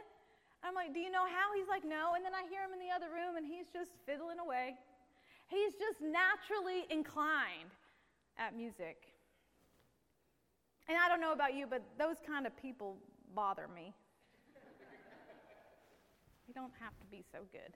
I'm 0.65 0.73
like, 0.73 0.93
Do 0.93 0.99
you 0.99 1.11
know 1.11 1.29
how? 1.29 1.53
He's 1.53 1.69
like, 1.69 1.85
No. 1.85 2.17
And 2.17 2.25
then 2.25 2.33
I 2.33 2.49
hear 2.49 2.65
him 2.65 2.73
in 2.73 2.81
the 2.81 2.89
other 2.89 3.13
room 3.13 3.37
and 3.37 3.45
he's 3.45 3.69
just 3.69 3.93
fiddling 4.05 4.41
away. 4.41 4.73
He's 5.47 5.77
just 5.77 6.01
naturally 6.01 6.89
inclined 6.89 7.69
at 8.41 8.57
music. 8.57 8.97
And 10.89 10.97
I 10.97 11.07
don't 11.07 11.21
know 11.21 11.33
about 11.33 11.53
you, 11.53 11.67
but 11.69 11.83
those 11.97 12.17
kind 12.25 12.47
of 12.47 12.57
people 12.57 12.97
bother 13.35 13.67
me. 13.69 13.93
you 16.47 16.53
don't 16.53 16.73
have 16.79 16.97
to 16.99 17.05
be 17.11 17.23
so 17.31 17.39
good. 17.51 17.73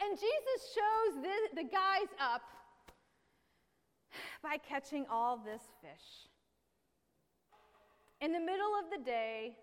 And 0.00 0.16
Jesus 0.16 0.72
shows 0.72 1.22
the, 1.22 1.62
the 1.62 1.68
guys 1.68 2.08
up 2.18 2.42
by 4.42 4.56
catching 4.56 5.04
all 5.10 5.36
this 5.36 5.62
fish 5.82 6.28
in 8.20 8.32
the 8.32 8.40
middle 8.40 8.72
of 8.78 8.90
the 8.90 9.04
day 9.04 9.56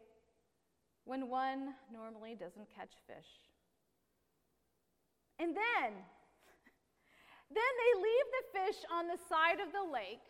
when 1.08 1.32
one 1.32 1.74
normally 1.92 2.36
doesn't 2.36 2.68
catch 2.76 2.92
fish. 3.08 3.32
And 5.40 5.56
then, 5.56 5.90
then 7.58 7.74
they 7.82 7.92
leave 7.96 8.28
the 8.36 8.46
fish 8.60 8.80
on 8.92 9.08
the 9.08 9.18
side 9.32 9.64
of 9.64 9.72
the 9.72 9.88
lake 9.88 10.28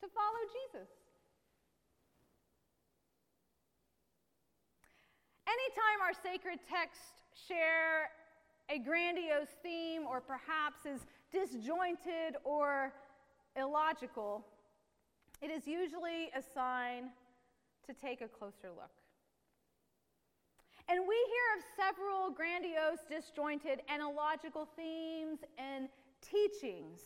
to 0.00 0.08
follow 0.08 0.42
Jesus. 0.48 0.88
anytime 5.48 6.00
our 6.04 6.12
sacred 6.12 6.58
texts 6.68 7.12
share 7.48 8.10
a 8.70 8.78
grandiose 8.78 9.56
theme 9.62 10.02
or 10.06 10.20
perhaps 10.20 10.84
is 10.84 11.06
disjointed 11.32 12.36
or 12.44 12.92
illogical, 13.56 14.44
it 15.40 15.50
is 15.50 15.66
usually 15.66 16.30
a 16.36 16.42
sign 16.54 17.10
to 17.88 17.94
take 17.94 18.20
a 18.20 18.28
closer 18.28 18.68
look. 18.68 18.92
And 20.88 21.00
we 21.06 21.16
hear 21.16 21.58
of 21.58 21.64
several 21.76 22.30
grandiose, 22.30 23.04
disjointed, 23.10 23.80
and 23.88 24.02
illogical 24.02 24.68
themes 24.76 25.40
and 25.58 25.88
teachings 26.22 27.00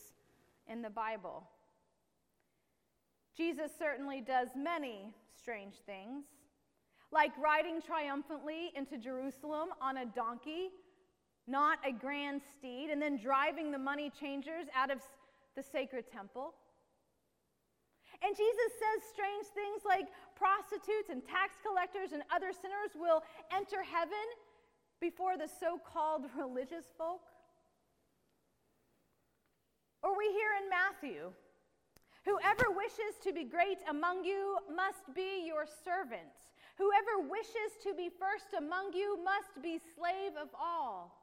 in 0.69 0.83
the 0.83 0.91
Bible. 0.91 1.45
Jesus 3.37 3.71
certainly 3.79 4.21
does 4.21 4.49
many 4.57 5.15
strange 5.37 5.75
things, 5.87 6.25
like 7.11 7.33
riding 7.43 7.81
triumphantly 7.81 8.73
into 8.77 8.99
Jerusalem 8.99 9.71
on 9.81 9.99
a 9.99 10.07
donkey, 10.07 10.71
not 11.49 11.79
a 11.87 11.93
grand 11.93 12.41
steed, 12.57 12.91
and 12.91 13.03
then 13.03 13.19
driving 13.19 13.73
the 13.73 13.79
money 13.79 14.11
changers 14.11 14.67
out 14.77 14.91
of 14.91 14.99
the 15.57 15.63
sacred 15.63 16.05
temple. 16.11 16.55
And 18.23 18.37
Jesus 18.37 18.71
says 18.79 19.11
strange 19.11 19.47
things 19.51 19.83
like 19.85 20.07
prostitutes 20.43 21.07
and 21.07 21.23
tax 21.23 21.55
collectors 21.63 22.11
and 22.11 22.27
other 22.35 22.51
sinners 22.51 22.99
will 22.99 23.23
enter 23.55 23.87
heaven 23.87 24.27
before 24.99 25.39
the 25.39 25.47
so 25.47 25.79
called 25.79 26.27
religious 26.37 26.91
folk. 26.99 27.23
Or 30.03 30.19
we 30.19 30.27
hear 30.35 30.51
in 30.59 30.67
Matthew 30.67 31.31
Whoever 32.25 32.71
wishes 32.71 33.19
to 33.25 33.33
be 33.33 33.43
great 33.43 33.79
among 33.91 34.25
you 34.25 34.59
must 34.71 35.13
be 35.13 35.43
your 35.45 35.67
servant. 35.67 36.31
Whoever 36.79 37.29
wishes 37.29 37.75
to 37.83 37.95
be 37.95 38.11
first 38.15 38.55
among 38.57 38.93
you 38.95 39.19
must 39.25 39.61
be 39.61 39.81
slave 39.97 40.39
of 40.41 40.49
all, 40.55 41.19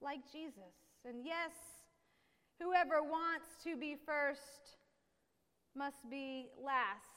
like 0.00 0.20
Jesus. 0.32 0.72
And 1.04 1.26
yes, 1.26 1.52
whoever 2.58 3.02
wants 3.02 3.48
to 3.64 3.76
be 3.76 3.96
first 4.06 4.80
must 5.76 6.08
be 6.10 6.48
last 6.56 7.13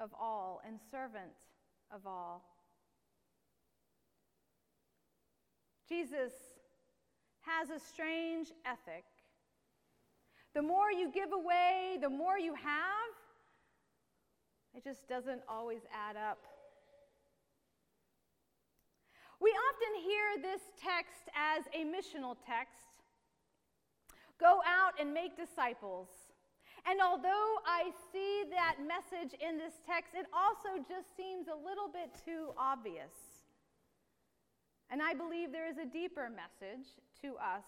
of 0.00 0.10
all 0.18 0.60
and 0.66 0.78
servant 0.90 1.32
of 1.94 2.06
all. 2.06 2.44
Jesus 5.88 6.32
has 7.42 7.70
a 7.70 7.78
strange 7.78 8.48
ethic 8.64 9.04
the 10.56 10.62
more 10.62 10.90
you 10.90 11.12
give 11.12 11.34
away, 11.34 11.98
the 12.00 12.08
more 12.08 12.38
you 12.38 12.54
have. 12.54 13.12
It 14.74 14.82
just 14.82 15.06
doesn't 15.06 15.42
always 15.50 15.82
add 15.92 16.16
up. 16.16 16.38
We 19.38 19.50
often 19.50 20.02
hear 20.02 20.40
this 20.40 20.62
text 20.82 21.28
as 21.36 21.64
a 21.74 21.84
missional 21.84 22.36
text 22.46 22.88
go 24.40 24.62
out 24.66 24.94
and 24.98 25.12
make 25.12 25.36
disciples. 25.36 26.08
And 26.88 27.00
although 27.02 27.58
I 27.66 27.90
see 28.12 28.44
that 28.50 28.76
message 28.78 29.34
in 29.40 29.58
this 29.58 29.74
text, 29.84 30.14
it 30.14 30.26
also 30.32 30.78
just 30.88 31.16
seems 31.16 31.48
a 31.48 31.56
little 31.56 31.88
bit 31.88 32.10
too 32.24 32.54
obvious. 32.56 33.10
And 34.88 35.02
I 35.02 35.14
believe 35.14 35.50
there 35.50 35.68
is 35.68 35.78
a 35.78 35.84
deeper 35.84 36.30
message 36.30 36.86
to 37.22 37.34
us 37.38 37.66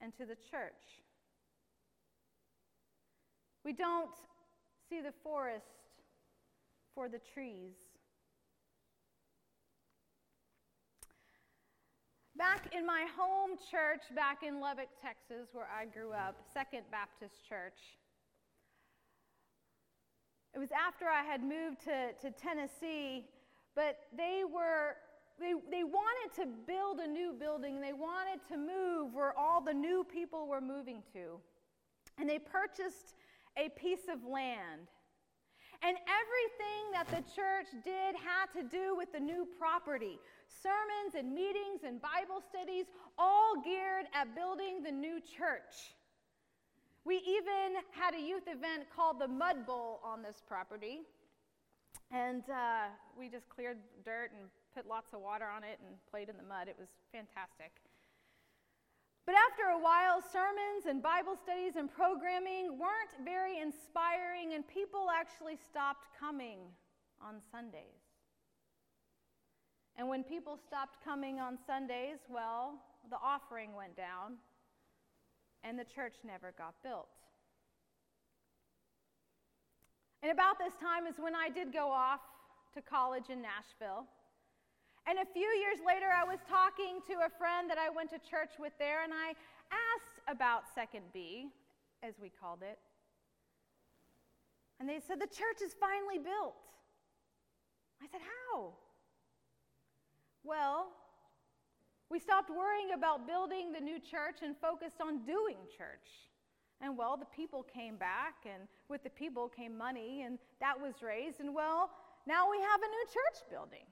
and 0.00 0.16
to 0.16 0.24
the 0.24 0.36
church. 0.36 1.02
We 3.64 3.72
don't 3.72 4.14
see 4.88 5.00
the 5.00 5.14
forest 5.24 5.64
for 6.94 7.08
the 7.08 7.18
trees. 7.32 7.74
Back 12.36 12.74
in 12.76 12.84
my 12.84 13.06
home 13.16 13.56
church, 13.70 14.02
back 14.14 14.42
in 14.42 14.60
Lubbock, 14.60 14.88
Texas, 15.00 15.50
where 15.52 15.68
I 15.70 15.86
grew 15.86 16.12
up, 16.12 16.36
Second 16.52 16.82
Baptist 16.90 17.46
Church, 17.48 17.78
it 20.52 20.58
was 20.58 20.70
after 20.72 21.06
I 21.06 21.22
had 21.22 21.42
moved 21.42 21.84
to, 21.84 22.12
to 22.22 22.30
Tennessee, 22.32 23.26
but 23.76 23.98
they 24.16 24.42
were 24.44 24.96
they, 25.38 25.54
they 25.70 25.82
wanted 25.82 26.34
to 26.42 26.46
build 26.66 27.00
a 27.00 27.08
new 27.08 27.32
building. 27.32 27.80
They 27.80 27.92
wanted 27.92 28.40
to 28.48 28.56
move 28.56 29.14
where 29.14 29.36
all 29.36 29.60
the 29.60 29.74
new 29.74 30.04
people 30.04 30.46
were 30.46 30.60
moving 30.60 31.02
to. 31.12 31.40
And 32.18 32.28
they 32.28 32.38
purchased 32.38 33.14
a 33.56 33.68
piece 33.70 34.06
of 34.08 34.22
land. 34.24 34.86
And 35.82 35.96
everything 36.06 36.92
that 36.92 37.08
the 37.08 37.22
church 37.34 37.66
did 37.84 38.14
had 38.14 38.46
to 38.54 38.62
do 38.62 38.96
with 38.96 39.12
the 39.12 39.18
new 39.18 39.46
property 39.58 40.18
sermons 40.48 41.14
and 41.16 41.34
meetings 41.34 41.84
and 41.86 42.00
Bible 42.00 42.42
studies, 42.48 42.86
all 43.18 43.54
geared 43.62 44.06
at 44.14 44.34
building 44.34 44.82
the 44.82 44.92
new 44.92 45.20
church. 45.20 45.94
We 47.04 47.16
even 47.16 47.80
had 47.92 48.14
a 48.14 48.20
youth 48.20 48.48
event 48.48 48.88
called 48.94 49.20
the 49.20 49.28
Mud 49.28 49.66
Bowl 49.66 50.00
on 50.02 50.22
this 50.22 50.42
property. 50.46 51.02
And 52.10 52.42
uh, 52.48 52.92
we 53.18 53.28
just 53.28 53.48
cleared 53.48 53.78
dirt 54.04 54.30
and 54.32 54.48
put 54.74 54.86
lots 54.86 55.12
of 55.12 55.20
water 55.20 55.44
on 55.44 55.64
it 55.64 55.78
and 55.84 55.96
played 56.10 56.28
in 56.28 56.36
the 56.36 56.42
mud. 56.42 56.68
It 56.68 56.76
was 56.78 56.88
fantastic. 57.12 57.72
But 59.26 59.36
after 59.50 59.72
a 59.72 59.80
while, 59.80 60.20
sermons 60.20 60.84
and 60.88 61.02
Bible 61.02 61.36
studies 61.42 61.76
and 61.76 61.88
programming 61.88 62.78
weren't 62.78 63.16
very 63.24 63.58
inspiring, 63.58 64.52
and 64.52 64.68
people 64.68 65.08
actually 65.08 65.56
stopped 65.56 66.08
coming 66.20 66.60
on 67.24 67.40
Sundays. 67.50 68.03
And 69.96 70.08
when 70.08 70.24
people 70.24 70.58
stopped 70.66 71.04
coming 71.04 71.38
on 71.40 71.58
Sundays, 71.66 72.18
well, 72.28 72.74
the 73.10 73.16
offering 73.22 73.74
went 73.74 73.96
down, 73.96 74.38
and 75.62 75.78
the 75.78 75.84
church 75.84 76.14
never 76.24 76.52
got 76.58 76.74
built. 76.82 77.08
And 80.22 80.32
about 80.32 80.58
this 80.58 80.72
time 80.80 81.06
is 81.06 81.16
when 81.18 81.34
I 81.34 81.48
did 81.48 81.72
go 81.72 81.90
off 81.92 82.20
to 82.74 82.82
college 82.82 83.28
in 83.30 83.42
Nashville. 83.42 84.06
And 85.06 85.18
a 85.18 85.28
few 85.32 85.46
years 85.60 85.78
later, 85.86 86.06
I 86.08 86.24
was 86.24 86.38
talking 86.48 86.98
to 87.06 87.26
a 87.26 87.30
friend 87.38 87.68
that 87.68 87.78
I 87.78 87.90
went 87.90 88.10
to 88.10 88.18
church 88.18 88.56
with 88.58 88.72
there, 88.78 89.04
and 89.04 89.12
I 89.12 89.36
asked 89.70 90.24
about 90.26 90.62
Second 90.74 91.04
B, 91.12 91.52
as 92.02 92.14
we 92.20 92.30
called 92.30 92.60
it. 92.62 92.78
And 94.80 94.88
they 94.88 94.98
said, 95.06 95.20
The 95.20 95.28
church 95.28 95.62
is 95.62 95.76
finally 95.78 96.18
built. 96.18 96.56
I 98.02 98.06
said, 98.10 98.20
How? 98.24 98.72
Well, 100.44 100.88
we 102.10 102.18
stopped 102.20 102.50
worrying 102.50 102.92
about 102.94 103.26
building 103.26 103.72
the 103.72 103.80
new 103.80 103.98
church 103.98 104.42
and 104.42 104.54
focused 104.60 105.00
on 105.00 105.24
doing 105.24 105.56
church. 105.76 106.28
And 106.82 106.98
well, 106.98 107.16
the 107.16 107.26
people 107.34 107.62
came 107.62 107.96
back, 107.96 108.34
and 108.44 108.68
with 108.88 109.02
the 109.02 109.10
people 109.10 109.48
came 109.48 109.76
money, 109.76 110.22
and 110.22 110.38
that 110.60 110.78
was 110.78 111.02
raised. 111.02 111.40
And 111.40 111.54
well, 111.54 111.90
now 112.26 112.50
we 112.50 112.58
have 112.58 112.80
a 112.82 112.86
new 112.86 113.04
church 113.06 113.50
building. 113.50 113.86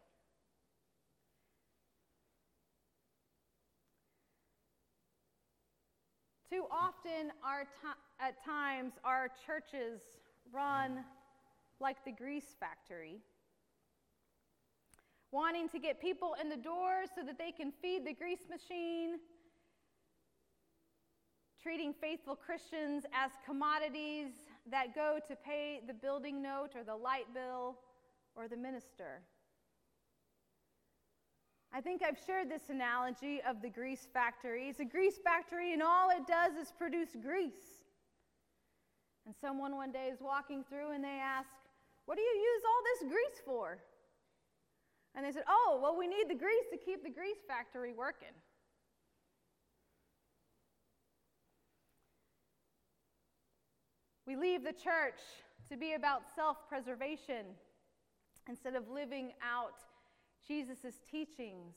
Too 6.51 6.67
often, 6.71 7.33
our 7.43 7.67
at 8.21 8.45
times, 8.45 8.93
our 9.05 9.31
churches 9.47 10.03
run 10.53 11.03
like 11.81 12.05
the 12.05 12.13
grease 12.13 12.55
factory, 12.61 13.23
wanting 15.33 15.69
to 15.71 15.79
get 15.79 16.01
people 16.01 16.37
in 16.41 16.49
the 16.49 16.57
door 16.57 17.05
so 17.15 17.25
that 17.25 17.39
they 17.39 17.51
can 17.51 17.73
feed 17.81 18.07
the 18.07 18.13
grease 18.13 18.47
machine, 18.49 19.19
treating 21.61 21.95
faithful 21.95 22.37
Christians 22.37 23.05
as 23.15 23.33
commodities 23.45 24.29
that 24.71 24.95
go 24.95 25.19
to 25.27 25.35
pay 25.35 25.81
the 25.87 25.95
building 25.95 26.43
note 26.43 26.73
or 26.77 26.85
the 26.85 26.95
light 26.95 27.33
bill 27.35 27.77
or 28.37 28.47
the 28.47 28.57
minister. 28.57 29.23
I 31.75 31.81
think 31.81 32.03
I've 32.03 32.19
shared 32.27 32.51
this 32.51 32.69
analogy 32.69 33.41
of 33.49 33.63
the 33.63 33.71
grease 33.71 34.07
factory. 34.13 34.69
It's 34.69 34.81
a 34.81 34.85
grease 34.85 35.19
factory, 35.25 35.73
and 35.73 35.83
all 35.83 36.11
it 36.11 36.27
does 36.27 36.53
is 36.61 36.71
produce 36.77 37.17
grease. 37.23 37.81
And 39.25 39.35
someone 39.41 39.77
one 39.77 39.91
day 39.91 40.11
is 40.13 40.21
walking 40.21 40.65
through 40.69 40.93
and 40.93 41.03
they 41.03 41.21
ask, 41.23 41.49
What 42.05 42.17
do 42.17 42.23
you 42.23 42.37
use 42.37 42.63
all 42.67 42.83
this 42.85 43.11
grease 43.11 43.41
for? 43.47 43.79
And 45.15 45.27
they 45.27 45.33
said, 45.33 45.45
Oh, 45.49 45.79
well, 45.83 45.97
we 45.97 46.07
need 46.07 46.29
the 46.29 46.35
grease 46.35 46.67
to 46.71 46.79
keep 46.79 47.03
the 47.03 47.11
grease 47.11 47.43
factory 47.47 47.93
working. 47.93 48.35
We 54.27 54.37
leave 54.37 54.65
the 54.65 54.73
church 54.73 55.21
to 55.69 55.77
be 55.77 55.95
about 55.95 56.23
self 56.35 56.57
preservation 56.69 57.47
instead 58.49 58.75
of 58.75 58.89
living 58.89 59.33
out 59.43 59.75
Jesus' 60.47 61.01
teachings 61.11 61.75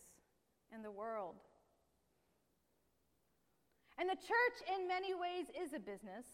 in 0.73 0.81
the 0.81 0.91
world. 0.91 1.35
And 3.97 4.09
the 4.09 4.15
church, 4.15 4.77
in 4.77 4.87
many 4.87 5.13
ways, 5.13 5.47
is 5.59 5.73
a 5.73 5.79
business. 5.79 6.25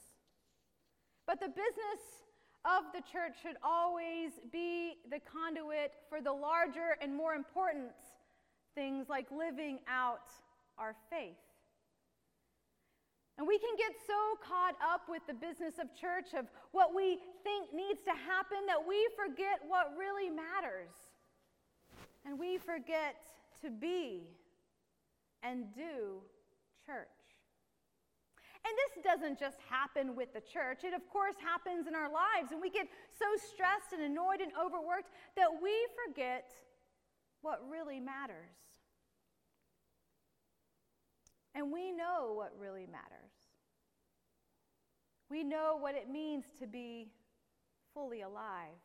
But 1.28 1.40
the 1.40 1.48
business 1.48 2.02
of 2.66 2.84
the 2.94 3.02
church 3.02 3.38
should 3.42 3.58
always 3.64 4.32
be 4.52 4.98
the 5.10 5.20
conduit 5.20 5.94
for 6.10 6.22
the 6.22 6.32
larger 6.32 6.96
and 7.02 7.16
more 7.16 7.34
important 7.34 7.92
things 8.76 9.10
like 9.10 9.28
living 9.32 9.80
out 9.88 10.30
our 10.78 10.96
faith. 11.10 11.38
And 13.38 13.48
we 13.48 13.58
can 13.58 13.76
get 13.78 13.94
so 14.06 14.38
caught 14.46 14.76
up 14.84 15.10
with 15.10 15.26
the 15.26 15.34
business 15.34 15.80
of 15.80 15.88
church, 16.00 16.38
of 16.38 16.46
what 16.72 16.94
we 16.94 17.18
think 17.44 17.74
needs 17.74 18.04
to 18.04 18.12
happen, 18.12 18.68
that 18.68 18.86
we 18.88 19.08
forget 19.16 19.60
what 19.68 19.94
really 19.98 20.30
matters. 20.30 20.94
And 22.26 22.38
we 22.38 22.60
forget 22.60 23.16
to 23.64 23.72
be 23.72 24.22
and 25.42 25.74
do 25.74 26.22
church. 26.86 27.21
And 28.64 28.74
this 28.78 29.04
doesn't 29.04 29.40
just 29.40 29.58
happen 29.70 30.16
with 30.16 30.34
the 30.34 30.42
church. 30.42 30.84
It, 30.84 30.94
of 30.94 31.08
course, 31.10 31.36
happens 31.42 31.88
in 31.88 31.96
our 31.96 32.12
lives. 32.12 32.52
And 32.52 32.62
we 32.62 32.70
get 32.70 32.88
so 33.18 33.26
stressed 33.52 33.94
and 33.94 34.04
annoyed 34.04 34.40
and 34.40 34.52
overworked 34.54 35.10
that 35.36 35.50
we 35.62 35.72
forget 36.06 36.52
what 37.42 37.60
really 37.70 38.00
matters. 38.00 38.54
And 41.56 41.72
we 41.72 41.92
know 41.92 42.34
what 42.36 42.54
really 42.60 42.86
matters. 42.86 43.32
We 45.30 45.44
know 45.44 45.78
what 45.80 45.96
it 45.96 46.10
means 46.10 46.46
to 46.60 46.68
be 46.68 47.08
fully 47.94 48.22
alive. 48.22 48.78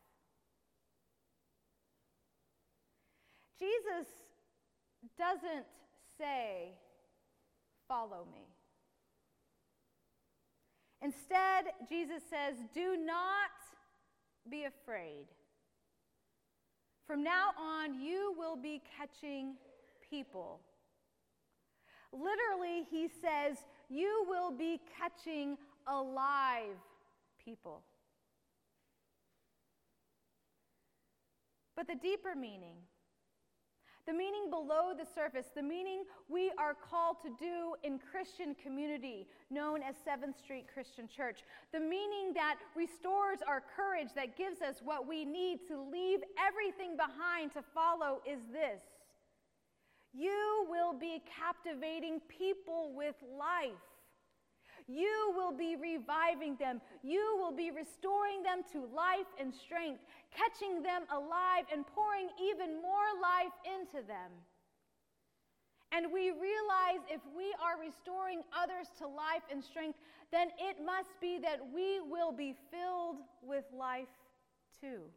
Jesus 3.58 4.06
doesn't 5.18 5.66
say, 6.18 6.72
Follow 7.88 8.26
me. 8.32 8.55
Instead, 11.02 11.66
Jesus 11.88 12.22
says, 12.28 12.56
Do 12.74 12.96
not 12.96 13.50
be 14.50 14.64
afraid. 14.64 15.26
From 17.06 17.22
now 17.22 17.50
on, 17.58 18.00
you 18.00 18.34
will 18.36 18.56
be 18.56 18.82
catching 18.96 19.54
people. 20.10 20.60
Literally, 22.12 22.86
he 22.90 23.08
says, 23.08 23.58
You 23.88 24.24
will 24.28 24.50
be 24.50 24.80
catching 24.98 25.56
alive 25.86 26.76
people. 27.44 27.82
But 31.76 31.86
the 31.86 31.94
deeper 31.94 32.34
meaning, 32.34 32.76
the 34.06 34.12
meaning 34.12 34.50
below 34.50 34.92
the 34.96 35.06
surface, 35.14 35.46
the 35.54 35.62
meaning 35.62 36.04
we 36.28 36.52
are 36.58 36.74
called 36.74 37.16
to 37.22 37.30
do 37.38 37.74
in 37.82 37.98
Christian 37.98 38.54
community 38.54 39.26
known 39.50 39.82
as 39.82 39.96
7th 39.96 40.38
Street 40.38 40.66
Christian 40.72 41.08
Church, 41.08 41.40
the 41.72 41.80
meaning 41.80 42.32
that 42.34 42.56
restores 42.76 43.40
our 43.46 43.62
courage, 43.74 44.08
that 44.14 44.36
gives 44.36 44.62
us 44.62 44.76
what 44.84 45.08
we 45.08 45.24
need 45.24 45.58
to 45.68 45.80
leave 45.80 46.20
everything 46.38 46.96
behind 46.96 47.52
to 47.52 47.62
follow 47.74 48.20
is 48.24 48.40
this. 48.52 48.80
You 50.12 50.66
will 50.70 50.92
be 50.92 51.22
captivating 51.26 52.20
people 52.28 52.92
with 52.94 53.16
life. 53.36 53.72
You 54.88 55.32
will 55.34 55.52
be 55.52 55.74
reviving 55.74 56.56
them. 56.56 56.80
You 57.02 57.36
will 57.40 57.54
be 57.54 57.70
restoring 57.70 58.42
them 58.42 58.62
to 58.72 58.86
life 58.94 59.26
and 59.38 59.52
strength, 59.52 60.00
catching 60.36 60.82
them 60.82 61.02
alive 61.10 61.64
and 61.72 61.86
pouring 61.96 62.28
even 62.36 62.82
more 62.82 63.08
life 63.20 63.56
into 63.64 64.06
them. 64.06 64.30
And 65.92 66.12
we 66.12 66.30
realize 66.30 67.00
if 67.08 67.20
we 67.36 67.54
are 67.62 67.80
restoring 67.80 68.42
others 68.52 68.88
to 68.98 69.06
life 69.06 69.42
and 69.50 69.64
strength, 69.64 69.98
then 70.30 70.48
it 70.58 70.84
must 70.84 71.08
be 71.20 71.38
that 71.38 71.60
we 71.72 72.00
will 72.00 72.32
be 72.32 72.54
filled 72.70 73.16
with 73.42 73.64
life 73.72 74.12
too. 74.80 75.08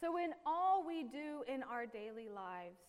So, 0.00 0.16
in 0.16 0.30
all 0.44 0.84
we 0.84 1.04
do 1.04 1.44
in 1.46 1.62
our 1.62 1.86
daily 1.86 2.28
lives, 2.28 2.80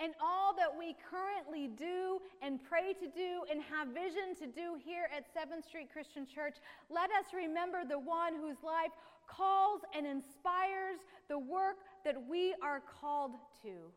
and 0.00 0.12
all 0.22 0.54
that 0.56 0.70
we 0.76 0.96
currently 1.10 1.68
do 1.68 2.20
and 2.40 2.60
pray 2.62 2.92
to 2.94 3.06
do 3.06 3.42
and 3.50 3.62
have 3.62 3.88
vision 3.88 4.34
to 4.38 4.46
do 4.46 4.76
here 4.82 5.08
at 5.14 5.26
7th 5.34 5.64
Street 5.64 5.88
Christian 5.92 6.26
Church, 6.26 6.56
let 6.90 7.10
us 7.10 7.32
remember 7.34 7.82
the 7.88 7.98
one 7.98 8.34
whose 8.34 8.62
life 8.62 8.92
calls 9.26 9.80
and 9.96 10.06
inspires 10.06 10.98
the 11.28 11.38
work 11.38 11.76
that 12.04 12.16
we 12.28 12.54
are 12.62 12.82
called 13.00 13.32
to. 13.62 13.90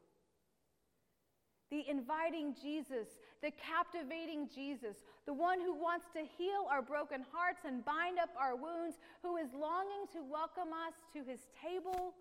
The 1.71 1.83
inviting 1.89 2.55
Jesus, 2.61 3.17
the 3.41 3.51
captivating 3.51 4.47
Jesus, 4.53 4.97
the 5.25 5.33
one 5.33 5.59
who 5.59 5.73
wants 5.73 6.05
to 6.13 6.19
heal 6.37 6.67
our 6.69 6.81
broken 6.81 7.25
hearts 7.33 7.61
and 7.65 7.83
bind 7.83 8.19
up 8.19 8.29
our 8.39 8.55
wounds, 8.55 8.97
who 9.23 9.37
is 9.37 9.49
longing 9.53 10.05
to 10.13 10.21
welcome 10.21 10.71
us 10.71 10.93
to 11.13 11.29
his 11.29 11.39
table 11.59 12.13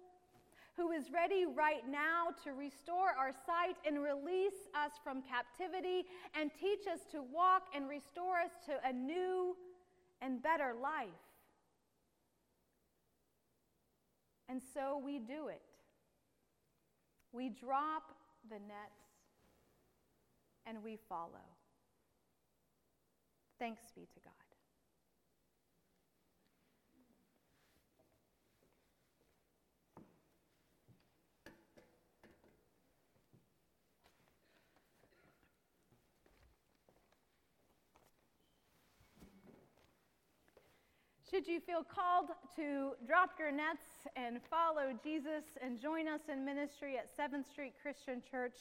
who 0.76 0.90
is 0.90 1.04
ready 1.12 1.44
right 1.46 1.88
now 1.88 2.28
to 2.42 2.52
restore 2.52 3.10
our 3.18 3.32
sight 3.46 3.76
and 3.86 4.02
release 4.02 4.68
us 4.74 4.92
from 5.02 5.22
captivity 5.22 6.04
and 6.38 6.50
teach 6.60 6.86
us 6.92 7.00
to 7.12 7.22
walk 7.22 7.62
and 7.74 7.88
restore 7.88 8.38
us 8.38 8.50
to 8.66 8.72
a 8.88 8.92
new 8.92 9.56
and 10.20 10.42
better 10.42 10.74
life. 10.80 11.08
And 14.48 14.60
so 14.74 15.00
we 15.02 15.18
do 15.18 15.48
it. 15.48 15.62
We 17.32 17.48
drop 17.48 18.02
the 18.48 18.56
nets 18.56 19.04
and 20.66 20.82
we 20.82 20.98
follow. 21.08 21.44
Thanks 23.58 23.82
be 23.94 24.02
to 24.02 24.20
God. 24.24 24.43
Should 41.34 41.48
you 41.48 41.58
feel 41.58 41.82
called 41.82 42.28
to 42.54 42.92
drop 43.08 43.30
your 43.40 43.50
nets 43.50 44.06
and 44.14 44.38
follow 44.48 44.92
Jesus 45.02 45.42
and 45.60 45.80
join 45.80 46.06
us 46.06 46.20
in 46.32 46.44
ministry 46.44 46.96
at 46.96 47.10
7th 47.10 47.50
Street 47.50 47.72
Christian 47.82 48.22
Church, 48.30 48.54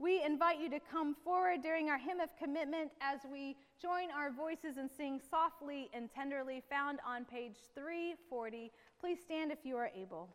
we 0.00 0.20
invite 0.24 0.58
you 0.58 0.68
to 0.70 0.80
come 0.90 1.14
forward 1.22 1.62
during 1.62 1.88
our 1.88 1.98
hymn 1.98 2.18
of 2.18 2.30
commitment 2.36 2.90
as 3.00 3.20
we 3.30 3.54
join 3.80 4.10
our 4.10 4.32
voices 4.32 4.76
and 4.76 4.90
sing 4.90 5.20
softly 5.30 5.88
and 5.94 6.10
tenderly, 6.12 6.64
found 6.68 6.98
on 7.06 7.24
page 7.26 7.54
340. 7.76 8.72
Please 9.00 9.18
stand 9.24 9.52
if 9.52 9.58
you 9.62 9.76
are 9.76 9.92
able. 9.96 10.28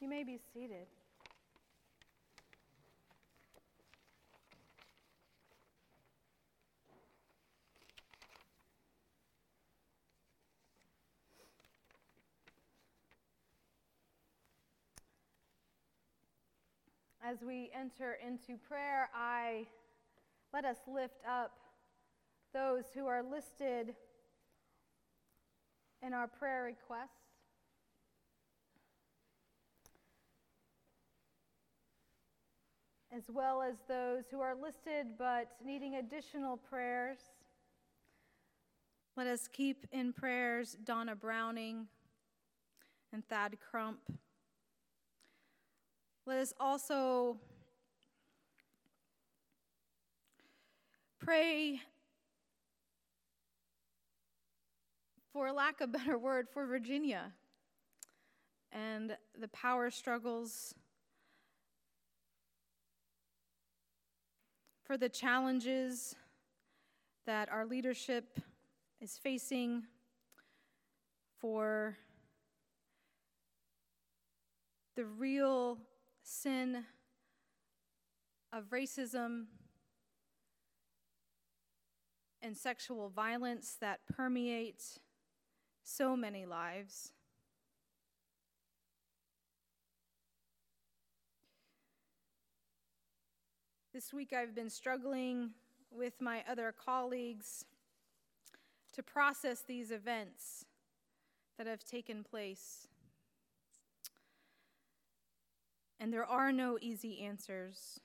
You 0.00 0.08
may 0.08 0.24
be 0.24 0.38
seated. 0.52 0.86
As 17.22 17.42
we 17.46 17.70
enter 17.78 18.16
into 18.26 18.56
prayer, 18.56 19.08
I 19.14 19.66
let 20.52 20.64
us 20.64 20.78
lift 20.92 21.20
up 21.28 21.52
those 22.52 22.84
who 22.94 23.06
are 23.06 23.22
listed 23.22 23.94
in 26.02 26.12
our 26.12 26.26
prayer 26.26 26.64
requests. 26.64 27.19
As 33.12 33.24
well 33.28 33.60
as 33.60 33.74
those 33.88 34.24
who 34.30 34.40
are 34.40 34.54
listed 34.54 35.18
but 35.18 35.48
needing 35.64 35.96
additional 35.96 36.56
prayers. 36.56 37.18
Let 39.16 39.26
us 39.26 39.48
keep 39.52 39.84
in 39.90 40.12
prayers 40.12 40.76
Donna 40.84 41.16
Browning 41.16 41.88
and 43.12 43.26
Thad 43.28 43.56
Crump. 43.58 43.98
Let 46.24 46.38
us 46.38 46.54
also 46.60 47.38
pray, 51.18 51.80
for 55.32 55.50
lack 55.50 55.80
of 55.80 55.90
better 55.90 56.16
word, 56.16 56.46
for 56.48 56.64
Virginia 56.66 57.32
and 58.72 59.16
the 59.38 59.48
power 59.48 59.90
struggles, 59.90 60.74
for 64.90 64.96
the 64.96 65.08
challenges 65.08 66.16
that 67.24 67.48
our 67.48 67.64
leadership 67.64 68.40
is 69.00 69.16
facing, 69.16 69.84
for 71.38 71.96
the 74.96 75.04
real 75.04 75.78
sin 76.24 76.82
of 78.52 78.64
racism 78.70 79.44
and 82.42 82.56
sexual 82.56 83.10
violence 83.10 83.76
that 83.80 84.00
permeate 84.12 84.98
so 85.84 86.16
many 86.16 86.44
lives. 86.44 87.12
This 94.00 94.14
week 94.14 94.32
I've 94.32 94.54
been 94.54 94.70
struggling 94.70 95.50
with 95.90 96.22
my 96.22 96.42
other 96.50 96.72
colleagues 96.72 97.66
to 98.94 99.02
process 99.02 99.60
these 99.60 99.90
events 99.90 100.64
that 101.58 101.66
have 101.66 101.84
taken 101.84 102.24
place. 102.24 102.88
And 105.98 106.10
there 106.10 106.24
are 106.24 106.50
no 106.50 106.78
easy 106.80 107.20
answers. 107.20 108.00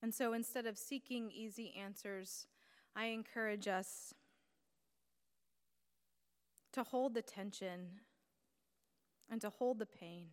And 0.00 0.14
so 0.14 0.34
instead 0.34 0.66
of 0.66 0.78
seeking 0.78 1.32
easy 1.32 1.74
answers, 1.76 2.46
I 2.94 3.06
encourage 3.06 3.66
us 3.66 4.14
to 6.74 6.84
hold 6.84 7.14
the 7.14 7.22
tension 7.22 7.88
and 9.30 9.40
to 9.40 9.50
hold 9.50 9.78
the 9.78 9.86
pain. 9.86 10.26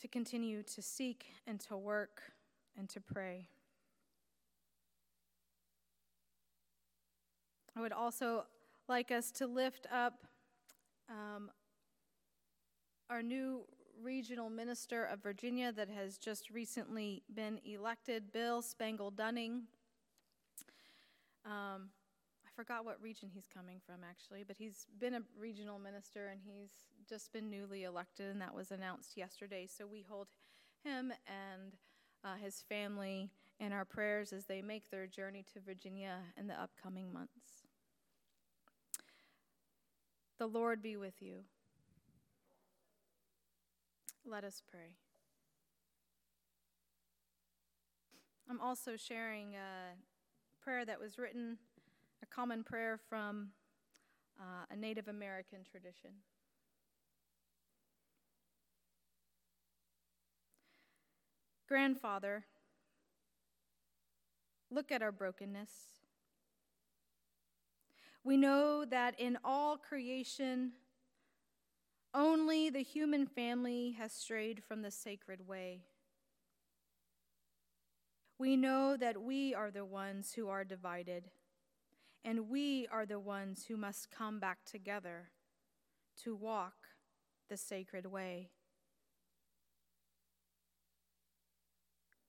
To 0.00 0.08
continue 0.08 0.62
to 0.62 0.82
seek 0.82 1.26
and 1.46 1.58
to 1.60 1.76
work 1.76 2.20
and 2.76 2.88
to 2.90 3.00
pray. 3.00 3.48
I 7.76 7.80
would 7.80 7.92
also 7.92 8.44
like 8.86 9.10
us 9.10 9.30
to 9.32 9.46
lift 9.46 9.86
up 9.92 10.26
um, 11.08 11.50
our 13.10 13.22
new 13.22 13.64
regional 14.02 14.50
minister 14.50 15.04
of 15.04 15.22
Virginia 15.22 15.72
that 15.72 15.88
has 15.88 16.18
just 16.18 16.50
recently 16.50 17.22
been 17.34 17.58
elected, 17.64 18.32
Bill 18.32 18.60
Spangler-Dunning. 18.60 19.62
Um, 21.44 21.90
I 22.46 22.50
forgot 22.56 22.84
what 22.84 23.00
region 23.02 23.30
he's 23.32 23.48
coming 23.52 23.80
from 23.84 23.96
actually, 24.08 24.44
but 24.46 24.56
he's 24.56 24.86
been 24.98 25.14
a 25.14 25.22
regional 25.38 25.78
minister 25.78 26.28
and 26.28 26.40
he's 26.44 26.70
just 27.08 27.32
been 27.32 27.50
newly 27.50 27.84
elected, 27.84 28.30
and 28.30 28.40
that 28.40 28.54
was 28.54 28.70
announced 28.70 29.16
yesterday. 29.16 29.66
So 29.66 29.86
we 29.86 30.04
hold 30.08 30.28
him 30.82 31.12
and 31.26 31.76
uh, 32.24 32.36
his 32.42 32.62
family 32.68 33.30
in 33.60 33.72
our 33.72 33.84
prayers 33.84 34.32
as 34.32 34.46
they 34.46 34.62
make 34.62 34.90
their 34.90 35.06
journey 35.06 35.44
to 35.52 35.60
Virginia 35.60 36.18
in 36.38 36.46
the 36.46 36.54
upcoming 36.54 37.12
months. 37.12 37.66
The 40.38 40.46
Lord 40.46 40.82
be 40.82 40.96
with 40.96 41.20
you. 41.20 41.44
Let 44.26 44.42
us 44.42 44.62
pray. 44.68 44.96
I'm 48.48 48.60
also 48.60 48.96
sharing 48.96 49.54
a 49.54 49.96
prayer 50.64 50.86
that 50.86 50.98
was 50.98 51.18
written, 51.18 51.58
a 52.22 52.26
common 52.26 52.64
prayer 52.64 52.98
from 53.10 53.48
uh, 54.40 54.64
a 54.70 54.76
Native 54.76 55.08
American 55.08 55.58
tradition. 55.70 56.10
Grandfather, 61.68 62.46
look 64.70 64.90
at 64.90 65.02
our 65.02 65.12
brokenness. 65.12 65.70
We 68.22 68.38
know 68.38 68.86
that 68.86 69.20
in 69.20 69.36
all 69.44 69.76
creation, 69.76 70.72
only 72.14 72.70
the 72.70 72.82
human 72.82 73.26
family 73.26 73.96
has 73.98 74.12
strayed 74.12 74.62
from 74.64 74.80
the 74.80 74.90
sacred 74.90 75.46
way. 75.46 75.82
We 78.38 78.56
know 78.56 78.96
that 78.96 79.22
we 79.22 79.54
are 79.54 79.70
the 79.70 79.84
ones 79.84 80.32
who 80.32 80.48
are 80.48 80.64
divided, 80.64 81.30
and 82.24 82.48
we 82.48 82.88
are 82.90 83.06
the 83.06 83.20
ones 83.20 83.66
who 83.66 83.76
must 83.76 84.10
come 84.10 84.40
back 84.40 84.58
together 84.64 85.30
to 86.24 86.34
walk 86.34 86.74
the 87.48 87.56
sacred 87.56 88.06
way. 88.06 88.50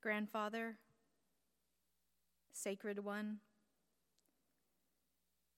Grandfather, 0.02 0.78
Sacred 2.54 3.00
One, 3.00 3.38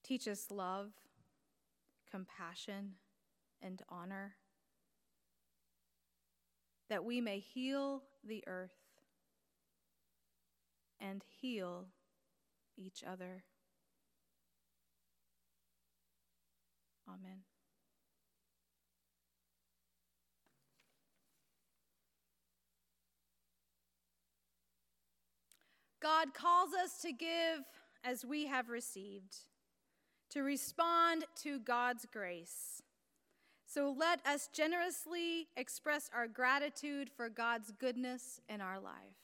teach 0.02 0.26
us 0.26 0.50
love, 0.50 0.92
compassion, 2.10 2.94
and 3.60 3.82
honor, 3.90 4.36
that 6.88 7.04
we 7.04 7.20
may 7.20 7.38
heal 7.38 8.02
the 8.26 8.42
earth 8.46 8.77
and 11.00 11.22
heal 11.40 11.86
each 12.76 13.02
other. 13.04 13.44
Amen. 17.08 17.40
God 26.00 26.32
calls 26.32 26.70
us 26.74 27.00
to 27.02 27.12
give 27.12 27.64
as 28.04 28.24
we 28.24 28.46
have 28.46 28.68
received, 28.68 29.36
to 30.30 30.42
respond 30.42 31.24
to 31.42 31.58
God's 31.58 32.06
grace. 32.10 32.82
So 33.66 33.94
let 33.96 34.24
us 34.24 34.48
generously 34.52 35.48
express 35.56 36.08
our 36.14 36.26
gratitude 36.26 37.10
for 37.14 37.28
God's 37.28 37.72
goodness 37.78 38.40
in 38.48 38.60
our 38.60 38.80
life. 38.80 39.17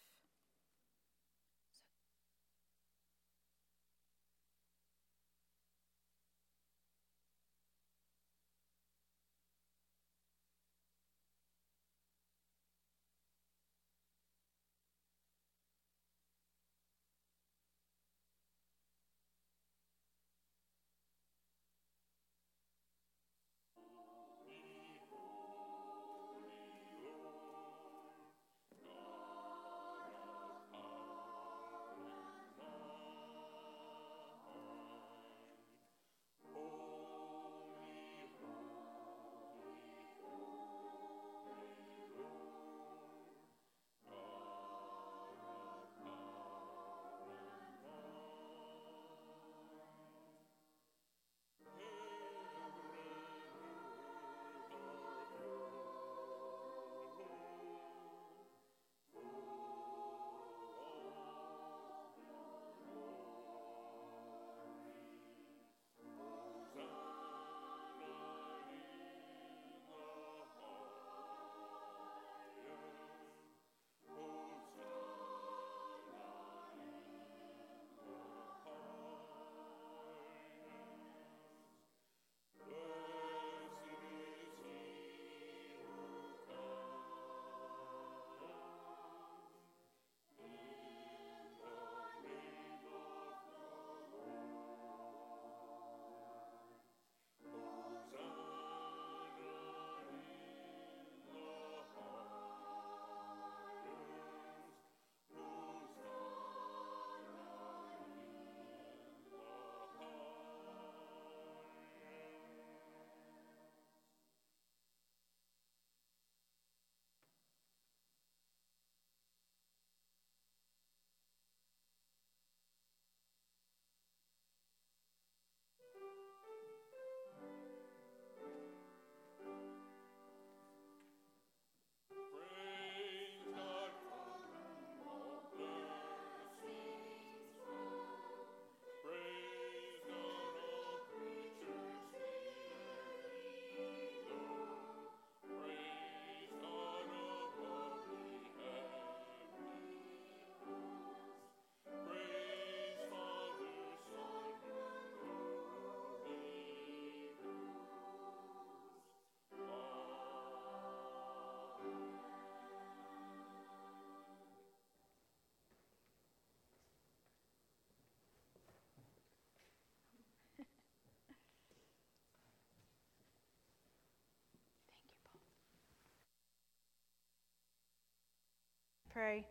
Pray. 179.14 179.46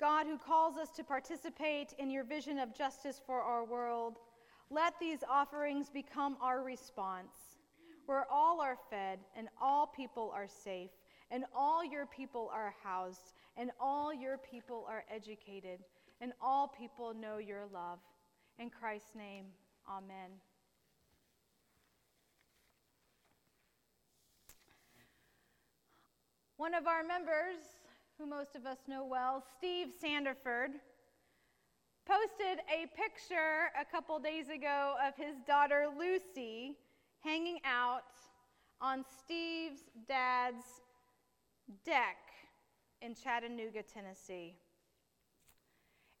God, 0.00 0.26
who 0.26 0.38
calls 0.38 0.78
us 0.78 0.90
to 0.96 1.04
participate 1.04 1.92
in 1.98 2.10
your 2.10 2.24
vision 2.24 2.58
of 2.58 2.74
justice 2.74 3.20
for 3.24 3.40
our 3.42 3.64
world, 3.64 4.16
let 4.70 4.94
these 4.98 5.18
offerings 5.30 5.90
become 5.90 6.38
our 6.40 6.64
response, 6.64 7.58
where 8.06 8.24
all 8.30 8.60
are 8.62 8.78
fed 8.88 9.18
and 9.36 9.48
all 9.60 9.86
people 9.86 10.32
are 10.34 10.48
safe, 10.48 10.90
and 11.30 11.44
all 11.54 11.84
your 11.84 12.06
people 12.06 12.50
are 12.52 12.74
housed, 12.82 13.34
and 13.56 13.70
all 13.78 14.12
your 14.12 14.38
people 14.38 14.86
are 14.88 15.04
educated, 15.14 15.80
and 16.22 16.32
all 16.40 16.66
people 16.66 17.12
know 17.14 17.36
your 17.36 17.66
love. 17.72 17.98
In 18.58 18.70
Christ's 18.70 19.14
name, 19.14 19.44
amen. 19.88 20.30
One 26.56 26.74
of 26.74 26.86
our 26.86 27.02
members, 27.02 27.58
who 28.22 28.28
most 28.28 28.54
of 28.54 28.66
us 28.66 28.78
know 28.86 29.04
well, 29.04 29.42
Steve 29.58 29.88
Sanderford, 30.02 30.74
posted 32.06 32.58
a 32.68 32.86
picture 32.96 33.70
a 33.80 33.84
couple 33.84 34.18
days 34.18 34.48
ago 34.48 34.94
of 35.06 35.14
his 35.16 35.36
daughter 35.46 35.86
Lucy 35.98 36.76
hanging 37.20 37.58
out 37.64 38.02
on 38.80 39.04
Steve's 39.18 39.82
dad's 40.08 40.64
deck 41.84 42.16
in 43.00 43.14
Chattanooga, 43.14 43.82
Tennessee. 43.82 44.54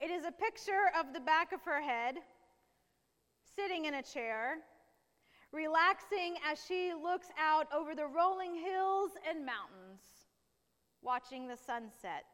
It 0.00 0.10
is 0.10 0.24
a 0.24 0.32
picture 0.32 0.90
of 0.98 1.12
the 1.12 1.20
back 1.20 1.52
of 1.52 1.60
her 1.64 1.80
head, 1.80 2.16
sitting 3.54 3.84
in 3.84 3.94
a 3.94 4.02
chair, 4.02 4.56
relaxing 5.52 6.36
as 6.50 6.58
she 6.66 6.92
looks 7.00 7.28
out 7.38 7.68
over 7.72 7.94
the 7.94 8.06
rolling 8.06 8.54
hills 8.54 9.10
and 9.28 9.46
mountains 9.46 9.81
watching 11.02 11.48
the 11.48 11.56
sunset. 11.56 12.26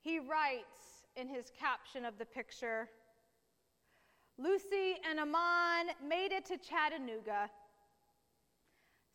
He 0.00 0.18
writes 0.18 1.06
in 1.16 1.28
his 1.28 1.50
caption 1.58 2.04
of 2.04 2.18
the 2.18 2.26
picture 2.26 2.88
Lucy 4.36 4.96
and 5.08 5.20
Amon 5.20 5.94
made 6.06 6.32
it 6.32 6.44
to 6.46 6.58
Chattanooga. 6.58 7.48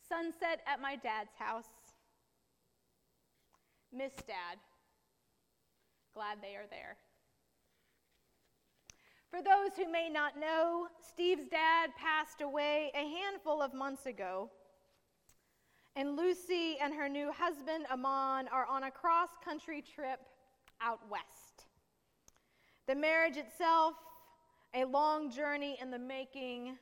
Sunset 0.07 0.61
at 0.65 0.81
my 0.81 0.95
dad's 0.95 1.35
house. 1.37 1.67
Miss 3.91 4.13
Dad. 4.25 4.57
Glad 6.13 6.37
they 6.41 6.55
are 6.55 6.67
there. 6.69 6.95
For 9.29 9.41
those 9.43 9.77
who 9.77 9.91
may 9.91 10.09
not 10.09 10.39
know, 10.39 10.87
Steve's 11.07 11.47
dad 11.49 11.91
passed 11.97 12.41
away 12.41 12.91
a 12.95 13.07
handful 13.21 13.61
of 13.61 13.73
months 13.73 14.05
ago. 14.05 14.49
And 15.99 16.15
Lucy 16.15 16.77
and 16.81 16.93
her 16.93 17.09
new 17.09 17.29
husband, 17.29 17.85
Amon, 17.91 18.47
are 18.53 18.65
on 18.65 18.83
a 18.83 18.89
cross 18.89 19.27
country 19.43 19.83
trip 19.83 20.21
out 20.79 21.01
west. 21.11 21.65
The 22.87 22.95
marriage 22.95 23.35
itself, 23.35 23.95
a 24.73 24.85
long 24.85 25.29
journey 25.29 25.77
in 25.81 25.91
the 25.91 25.99
making, 25.99 26.77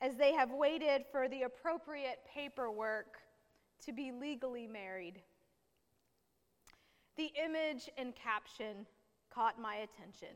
as 0.00 0.16
they 0.16 0.34
have 0.34 0.50
waited 0.50 1.04
for 1.12 1.28
the 1.28 1.42
appropriate 1.42 2.18
paperwork 2.34 3.18
to 3.84 3.92
be 3.92 4.10
legally 4.10 4.66
married. 4.66 5.22
The 7.16 7.30
image 7.40 7.88
and 7.96 8.16
caption 8.16 8.84
caught 9.32 9.62
my 9.62 9.76
attention. 9.76 10.34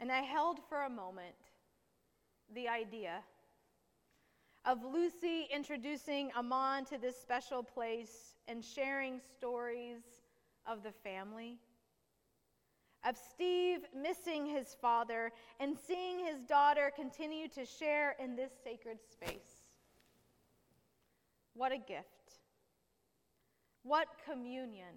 And 0.00 0.10
I 0.10 0.22
held 0.22 0.60
for 0.70 0.84
a 0.84 0.90
moment 0.90 1.36
the 2.54 2.66
idea 2.66 3.18
of 4.68 4.84
Lucy 4.84 5.48
introducing 5.50 6.30
Amon 6.36 6.84
to 6.84 6.98
this 6.98 7.18
special 7.18 7.62
place 7.62 8.34
and 8.48 8.62
sharing 8.62 9.18
stories 9.18 10.02
of 10.66 10.82
the 10.82 10.92
family, 10.92 11.56
of 13.02 13.16
Steve 13.16 13.78
missing 13.96 14.44
his 14.44 14.76
father 14.78 15.32
and 15.58 15.74
seeing 15.74 16.18
his 16.18 16.42
daughter 16.42 16.92
continue 16.94 17.48
to 17.48 17.64
share 17.64 18.14
in 18.22 18.36
this 18.36 18.52
sacred 18.62 18.98
space. 19.10 19.70
What 21.54 21.72
a 21.72 21.78
gift. 21.78 22.40
What 23.84 24.08
communion 24.30 24.96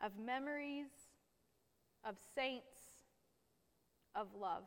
of 0.00 0.12
memories, 0.16 0.90
of 2.04 2.14
saints, 2.36 2.78
of 4.14 4.28
love. 4.40 4.62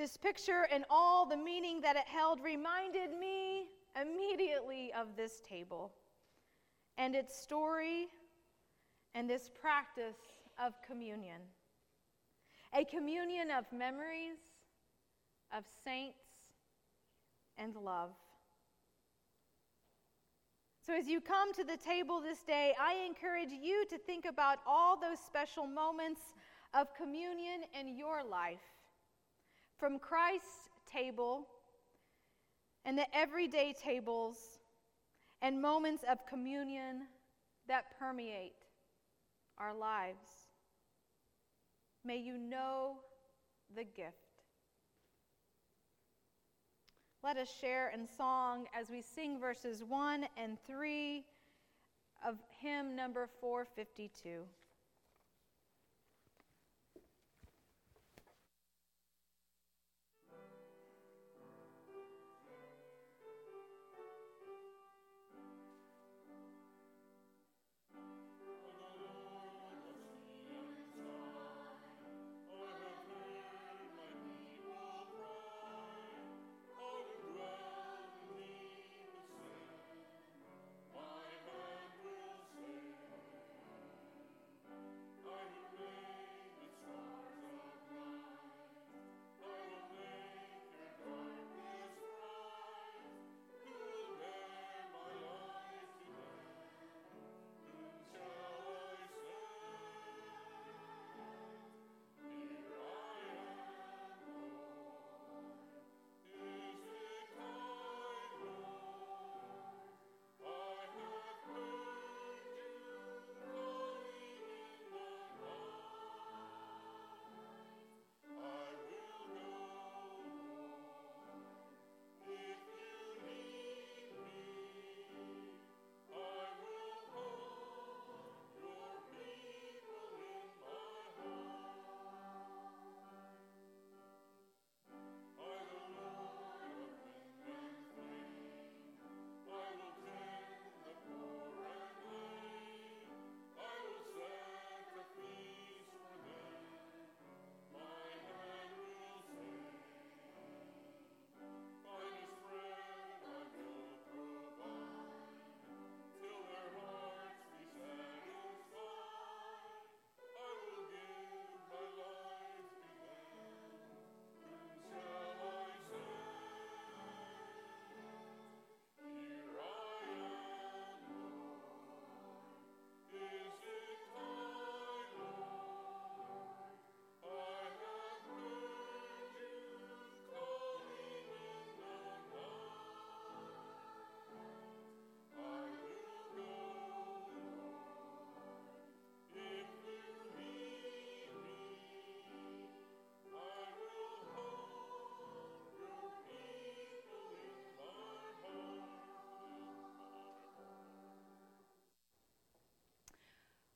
This 0.00 0.16
picture 0.16 0.66
and 0.72 0.86
all 0.88 1.26
the 1.26 1.36
meaning 1.36 1.82
that 1.82 1.94
it 1.94 2.06
held 2.06 2.42
reminded 2.42 3.10
me 3.20 3.66
immediately 4.00 4.90
of 4.98 5.14
this 5.14 5.42
table 5.46 5.92
and 6.96 7.14
its 7.14 7.36
story 7.36 8.06
and 9.14 9.28
this 9.28 9.50
practice 9.60 10.16
of 10.58 10.72
communion. 10.80 11.42
A 12.72 12.82
communion 12.86 13.50
of 13.50 13.70
memories, 13.76 14.38
of 15.54 15.64
saints, 15.84 16.24
and 17.58 17.76
love. 17.76 18.12
So, 20.86 20.94
as 20.94 21.08
you 21.08 21.20
come 21.20 21.52
to 21.52 21.62
the 21.62 21.76
table 21.76 22.22
this 22.22 22.42
day, 22.42 22.72
I 22.80 23.04
encourage 23.06 23.52
you 23.52 23.84
to 23.90 23.98
think 23.98 24.24
about 24.24 24.60
all 24.66 24.98
those 24.98 25.18
special 25.18 25.66
moments 25.66 26.22
of 26.72 26.86
communion 26.94 27.64
in 27.78 27.98
your 27.98 28.24
life 28.24 28.79
from 29.80 29.98
Christ's 29.98 30.68
table 30.92 31.48
and 32.84 32.96
the 32.96 33.06
everyday 33.16 33.72
tables 33.72 34.36
and 35.40 35.60
moments 35.60 36.04
of 36.08 36.26
communion 36.26 37.06
that 37.66 37.98
permeate 37.98 38.52
our 39.56 39.74
lives. 39.74 40.28
May 42.04 42.18
you 42.18 42.36
know 42.36 42.96
the 43.74 43.84
gift. 43.84 44.16
Let 47.22 47.36
us 47.36 47.52
share 47.60 47.90
in 47.94 48.06
song 48.16 48.66
as 48.78 48.90
we 48.90 49.02
sing 49.02 49.38
verses 49.38 49.82
1 49.86 50.24
and 50.36 50.58
3 50.66 51.24
of 52.26 52.36
hymn 52.60 52.96
number 52.96 53.28
452. 53.40 54.44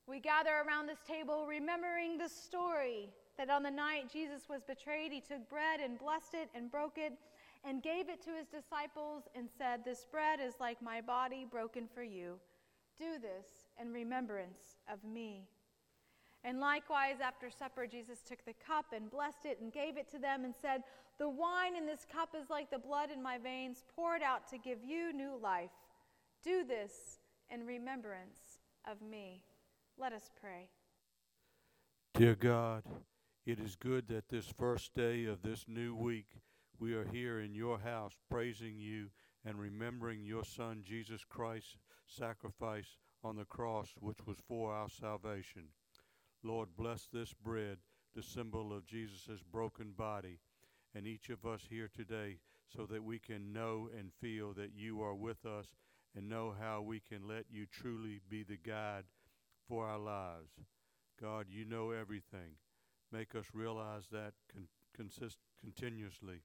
We 0.07 0.19
gather 0.19 0.63
around 0.65 0.87
this 0.87 1.01
table 1.07 1.45
remembering 1.47 2.17
the 2.17 2.29
story 2.29 3.09
that 3.37 3.49
on 3.49 3.63
the 3.63 3.71
night 3.71 4.11
Jesus 4.11 4.47
was 4.47 4.61
betrayed, 4.63 5.11
he 5.11 5.19
took 5.19 5.49
bread 5.49 5.79
and 5.79 5.97
blessed 5.97 6.35
it 6.35 6.49
and 6.53 6.69
broke 6.69 6.97
it 6.97 7.13
and 7.63 7.81
gave 7.81 8.09
it 8.09 8.21
to 8.23 8.29
his 8.31 8.47
disciples 8.47 9.23
and 9.35 9.49
said, 9.57 9.83
This 9.83 10.05
bread 10.09 10.39
is 10.39 10.53
like 10.59 10.81
my 10.81 11.01
body 11.01 11.45
broken 11.49 11.87
for 11.93 12.03
you. 12.03 12.35
Do 12.97 13.19
this 13.19 13.47
in 13.81 13.91
remembrance 13.91 14.77
of 14.91 15.03
me. 15.03 15.47
And 16.43 16.59
likewise, 16.59 17.15
after 17.23 17.49
supper, 17.49 17.87
Jesus 17.87 18.21
took 18.21 18.45
the 18.45 18.53
cup 18.65 18.85
and 18.95 19.09
blessed 19.09 19.45
it 19.45 19.59
and 19.59 19.73
gave 19.73 19.97
it 19.97 20.09
to 20.11 20.19
them 20.19 20.45
and 20.45 20.53
said, 20.55 20.83
The 21.17 21.27
wine 21.27 21.75
in 21.75 21.87
this 21.87 22.05
cup 22.11 22.29
is 22.39 22.51
like 22.51 22.69
the 22.69 22.77
blood 22.77 23.09
in 23.09 23.21
my 23.23 23.39
veins, 23.39 23.83
poured 23.95 24.21
out 24.21 24.47
to 24.49 24.59
give 24.59 24.83
you 24.83 25.11
new 25.11 25.35
life. 25.41 25.71
Do 26.43 26.63
this 26.63 27.17
in 27.49 27.65
remembrance 27.65 28.59
of 28.89 29.01
me. 29.01 29.41
Let 29.97 30.11
us 30.11 30.29
pray. 30.41 30.67
Dear 32.15 32.35
God, 32.35 32.83
it 33.45 33.59
is 33.61 33.77
good 33.77 34.09
that 34.09 34.27
this 34.27 34.53
first 34.57 34.93
day 34.93 35.23
of 35.23 35.41
this 35.41 35.65
new 35.69 35.95
week 35.95 36.27
we 36.77 36.93
are 36.93 37.07
here 37.13 37.39
in 37.39 37.55
your 37.55 37.79
house 37.79 38.17
praising 38.29 38.77
you 38.77 39.07
and 39.45 39.57
remembering 39.57 40.25
your 40.25 40.43
Son 40.43 40.83
Jesus 40.85 41.23
Christ's 41.23 41.77
sacrifice 42.07 42.97
on 43.23 43.37
the 43.37 43.45
cross, 43.45 43.93
which 44.01 44.17
was 44.25 44.37
for 44.45 44.73
our 44.73 44.89
salvation. 44.89 45.69
Lord, 46.43 46.69
bless 46.77 47.07
this 47.07 47.33
bread, 47.33 47.77
the 48.13 48.23
symbol 48.23 48.73
of 48.73 48.85
Jesus' 48.85 49.43
broken 49.49 49.93
body, 49.97 50.39
and 50.93 51.07
each 51.07 51.29
of 51.29 51.45
us 51.45 51.61
here 51.69 51.89
today 51.95 52.39
so 52.67 52.85
that 52.85 53.03
we 53.03 53.17
can 53.17 53.53
know 53.53 53.87
and 53.97 54.11
feel 54.19 54.51
that 54.55 54.71
you 54.75 55.01
are 55.01 55.15
with 55.15 55.45
us 55.45 55.67
and 56.13 56.27
know 56.27 56.53
how 56.59 56.81
we 56.81 56.99
can 56.99 57.25
let 57.29 57.45
you 57.49 57.65
truly 57.65 58.19
be 58.29 58.43
the 58.43 58.57
guide 58.57 59.05
for 59.67 59.85
our 59.85 59.99
lives. 59.99 60.51
God, 61.21 61.47
you 61.49 61.65
know 61.65 61.91
everything. 61.91 62.57
Make 63.11 63.35
us 63.35 63.45
realize 63.53 64.07
that 64.11 64.33
con- 64.51 64.67
consist- 64.95 65.39
continuously 65.59 66.41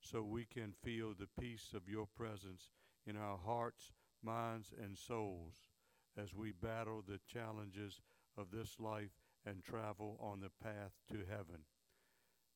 so 0.00 0.22
we 0.22 0.44
can 0.44 0.72
feel 0.82 1.12
the 1.12 1.28
peace 1.40 1.72
of 1.74 1.88
your 1.88 2.06
presence 2.06 2.70
in 3.06 3.16
our 3.16 3.38
hearts, 3.38 3.92
minds, 4.22 4.72
and 4.80 4.96
souls 4.96 5.54
as 6.16 6.34
we 6.34 6.52
battle 6.52 7.02
the 7.06 7.20
challenges 7.26 8.00
of 8.36 8.50
this 8.50 8.76
life 8.78 9.10
and 9.46 9.62
travel 9.62 10.18
on 10.20 10.40
the 10.40 10.50
path 10.62 10.92
to 11.10 11.18
heaven. 11.28 11.64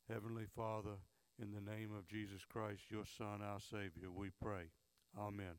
Heavenly 0.08 0.46
Father, 0.54 0.98
in 1.40 1.52
the 1.52 1.70
name 1.70 1.90
of 1.96 2.08
Jesus 2.08 2.44
Christ, 2.48 2.82
your 2.90 3.04
Son, 3.06 3.40
our 3.42 3.60
Savior, 3.60 4.10
we 4.14 4.30
pray. 4.30 4.70
Amen. 5.18 5.54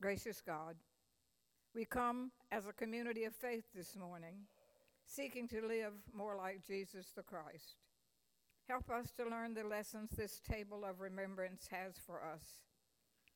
Gracious 0.00 0.40
God, 0.40 0.76
we 1.74 1.84
come 1.84 2.30
as 2.50 2.66
a 2.66 2.72
community 2.72 3.24
of 3.24 3.34
faith 3.34 3.64
this 3.74 3.96
morning, 3.96 4.46
seeking 5.06 5.48
to 5.48 5.66
live 5.66 5.94
more 6.12 6.36
like 6.36 6.66
Jesus 6.66 7.12
the 7.16 7.22
Christ. 7.22 7.76
Help 8.68 8.90
us 8.90 9.10
to 9.12 9.24
learn 9.24 9.54
the 9.54 9.64
lessons 9.64 10.10
this 10.10 10.40
table 10.40 10.84
of 10.84 11.00
remembrance 11.00 11.68
has 11.70 11.94
for 12.06 12.22
us 12.22 12.42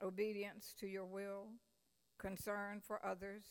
obedience 0.03 0.75
to 0.79 0.87
your 0.87 1.07
will, 1.07 1.47
concern 2.19 2.83
for 2.87 3.05
others, 3.05 3.45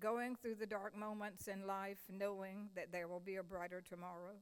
going 0.00 0.34
through 0.34 0.54
the 0.54 0.66
dark 0.66 0.96
moments 0.96 1.48
in 1.48 1.66
life 1.66 1.98
knowing 2.10 2.70
that 2.74 2.90
there 2.90 3.08
will 3.08 3.20
be 3.20 3.36
a 3.36 3.42
brighter 3.42 3.82
tomorrow. 3.86 4.36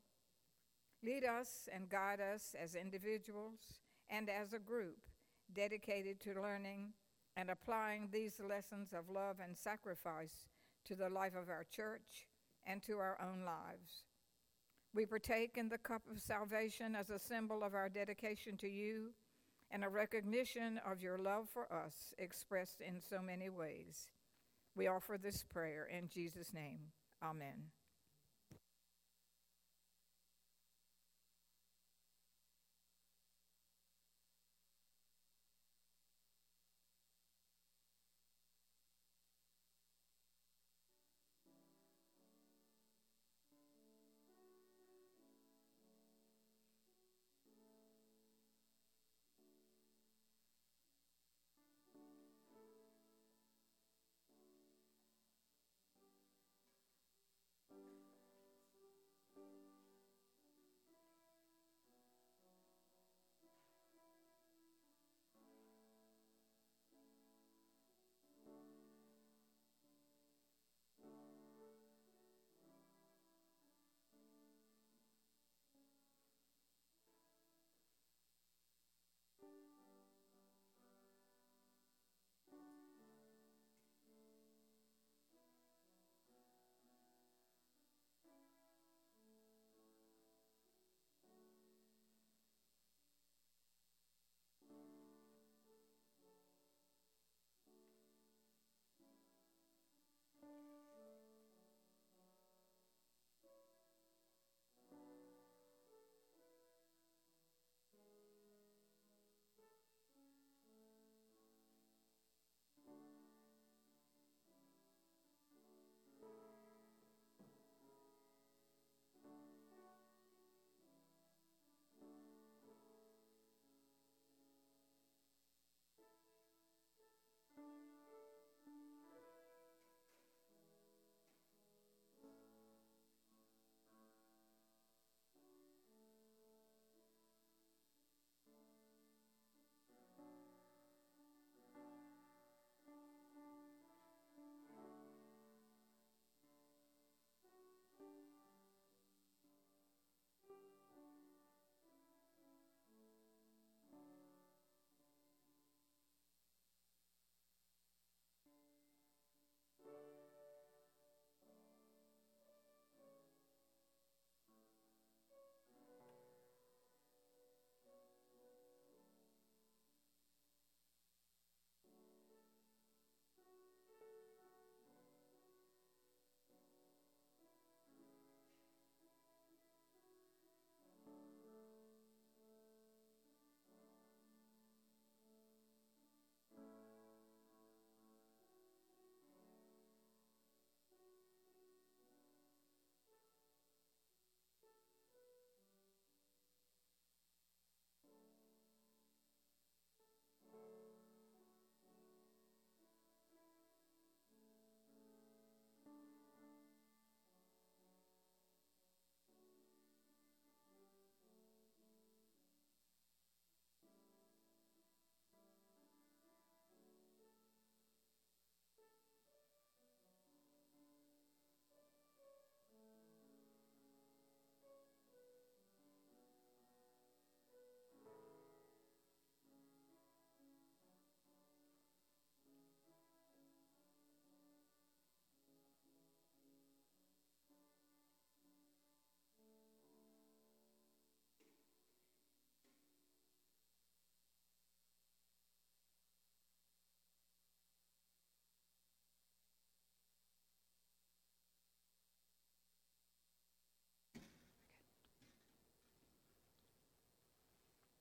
Lead 1.03 1.25
us 1.25 1.69
and 1.75 1.89
guide 1.89 2.21
us 2.21 2.55
as 2.61 2.77
individuals 2.77 3.81
and 4.09 4.31
as 4.31 4.53
a 4.53 4.59
group 4.61 4.99
dedicated 5.53 6.21
to 6.21 6.41
learning 6.41 6.93
and 7.37 7.51
applying 7.51 8.09
these 8.13 8.41
lessons 8.47 8.93
of 8.93 9.11
love 9.11 9.37
and 9.43 9.57
sacrifice 9.57 10.49
to 10.87 10.95
the 10.95 11.09
life 11.09 11.35
of 11.35 11.49
our 11.49 11.67
church 11.71 12.29
and 12.67 12.83
to 12.83 12.99
our 12.99 13.19
own 13.21 13.45
lives. 13.45 14.05
We 14.95 15.07
partake 15.07 15.57
in 15.57 15.69
the 15.69 15.79
cup 15.79 16.03
of 16.11 16.21
salvation 16.21 16.95
as 16.95 17.11
a 17.11 17.19
symbol 17.19 17.65
of 17.65 17.75
our 17.75 17.89
dedication 17.89 18.57
to 18.59 18.69
you 18.69 19.11
and 19.71 19.83
a 19.83 19.89
recognition 19.89 20.81
of 20.89 21.03
your 21.03 21.19
love 21.19 21.49
for 21.53 21.73
us 21.73 22.13
expressed 22.19 22.81
in 22.81 23.01
so 23.01 23.21
many 23.21 23.49
ways. 23.49 24.09
We 24.77 24.87
offer 24.87 25.19
this 25.19 25.43
prayer 25.43 25.89
in 25.91 26.09
Jesus' 26.09 26.53
name. 26.53 26.79
Amen. 27.23 27.71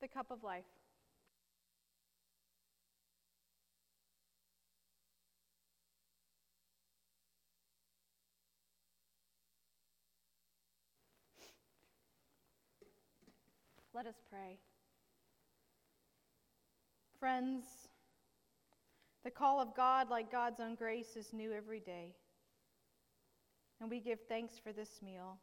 The 0.04 0.08
cup 0.10 0.32
of 0.32 0.43
life. 0.43 0.66
Let 13.93 14.06
us 14.08 14.16
pray. 14.30 14.58
Friends, 17.18 17.64
the 19.24 19.32
call 19.32 19.62
of 19.62 19.74
God, 19.74 20.10
like 20.10 20.30
God's 20.30 20.60
own 20.60 20.76
grace, 20.76 21.16
is 21.16 21.32
new 21.32 21.54
every 21.54 21.80
day. 21.80 22.14
And 23.80 23.89
we 23.89 24.01
give 24.01 24.20
thanks 24.28 24.60
for 24.62 24.74
this 24.74 25.01
meal 25.01 25.38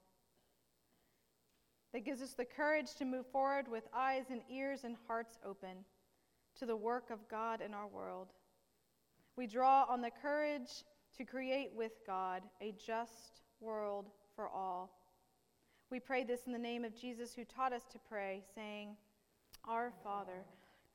that 1.93 2.05
gives 2.05 2.23
us 2.23 2.33
the 2.33 2.45
courage 2.45 2.95
to 2.97 3.05
move 3.05 3.27
forward 3.27 3.69
with 3.69 3.89
eyes 3.95 4.25
and 4.31 4.43
ears 4.51 4.85
and 4.85 4.97
hearts 5.07 5.39
open 5.45 5.85
to 6.59 6.67
the 6.67 6.77
work 6.77 7.11
of 7.11 7.29
God 7.29 7.61
in 7.61 7.75
our 7.75 7.87
world. 7.87 8.29
We 9.37 9.47
draw 9.47 9.85
on 9.89 10.01
the 10.01 10.11
courage 10.11 10.85
to 11.17 11.25
create 11.25 11.71
with 11.75 11.93
God 12.07 12.43
a 12.61 12.73
just 12.85 13.43
world 13.61 14.11
for 14.37 14.49
all. 14.49 14.91
We 15.91 15.99
pray 15.99 16.25
this 16.25 16.43
in 16.47 16.53
the 16.53 16.59
name 16.59 16.85
of 16.85 16.95
Jesus, 16.95 17.35
who 17.35 17.45
taught 17.45 17.73
us 17.73 17.85
to 17.93 17.99
pray, 17.99 18.43
saying, 18.55 18.97
Our 19.67 19.93
Father, 20.05 20.45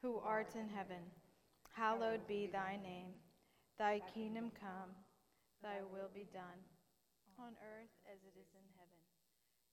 who 0.02 0.20
art 0.24 0.56
in 0.56 0.70
heaven, 0.70 1.04
hallowed 1.74 2.26
be 2.28 2.48
thy 2.48 2.80
name. 2.82 3.12
Thy 3.78 4.02
kingdom 4.14 4.52
come, 4.58 4.96
thy 5.62 5.80
will 5.92 6.10
be 6.14 6.28
done, 6.32 6.64
on 7.38 7.52
earth 7.60 7.92
as 8.08 8.20
it 8.24 8.40
is 8.40 8.48
in 8.54 8.62
heaven. 8.62 8.65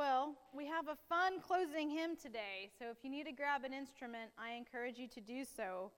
Well, 0.00 0.32
we 0.56 0.64
have 0.64 0.88
a 0.88 0.96
fun 1.10 1.42
closing 1.46 1.90
hymn 1.90 2.16
today, 2.16 2.70
so 2.78 2.86
if 2.90 3.04
you 3.04 3.10
need 3.10 3.26
to 3.26 3.32
grab 3.32 3.64
an 3.64 3.74
instrument, 3.74 4.30
I 4.38 4.52
encourage 4.52 4.96
you 4.96 5.06
to 5.08 5.20
do 5.20 5.44
so. 5.44 5.90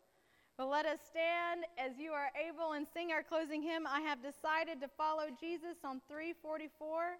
But 0.58 0.66
let 0.66 0.86
us 0.86 0.98
stand 1.08 1.66
as 1.78 2.00
you 2.00 2.10
are 2.10 2.32
able 2.34 2.72
and 2.72 2.84
sing 2.92 3.12
our 3.12 3.22
closing 3.22 3.62
hymn. 3.62 3.86
I 3.86 4.00
have 4.00 4.18
decided 4.20 4.80
to 4.80 4.88
follow 4.88 5.26
Jesus 5.38 5.76
on 5.84 6.00
344. 6.08 7.14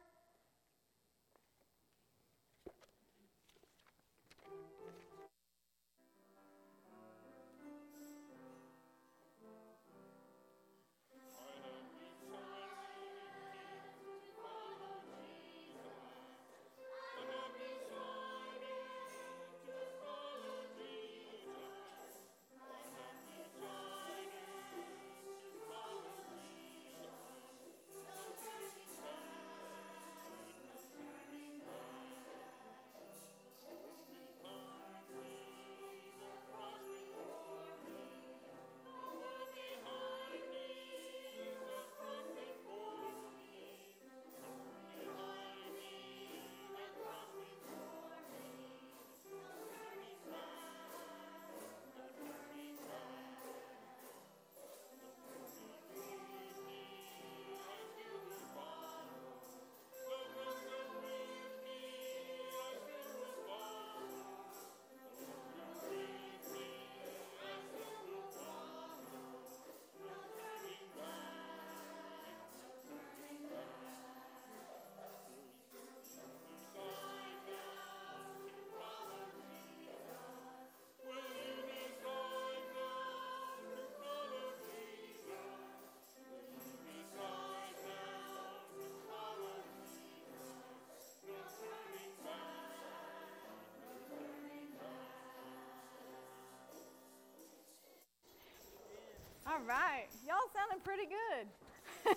Right. 99.66 100.08
Y'all 100.26 100.50
sounding 100.52 100.80
pretty 100.82 101.04
good. 101.06 102.16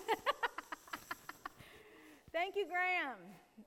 Thank 2.32 2.56
you, 2.56 2.66
Graham. 2.66 3.18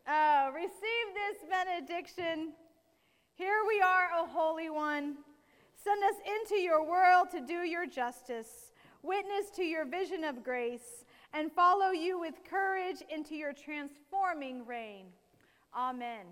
Uh, 0.06 0.52
receive 0.54 0.72
this 1.16 1.38
benediction. 1.50 2.52
Here 3.36 3.64
we 3.66 3.82
are, 3.82 4.10
O 4.18 4.28
Holy 4.28 4.70
One. 4.70 5.16
Send 5.82 6.04
us 6.04 6.16
into 6.42 6.62
your 6.62 6.86
world 6.86 7.30
to 7.32 7.40
do 7.40 7.60
your 7.66 7.88
justice, 7.88 8.74
witness 9.02 9.50
to 9.56 9.64
your 9.64 9.86
vision 9.86 10.26
of 10.26 10.44
grace, 10.44 11.06
and 11.34 11.50
follow 11.50 11.92
you 11.92 12.20
with 12.20 12.36
courage 12.50 13.02
into 13.10 13.36
your 13.36 13.54
transforming 13.54 14.66
reign. 14.66 15.06
Amen. 15.74 16.26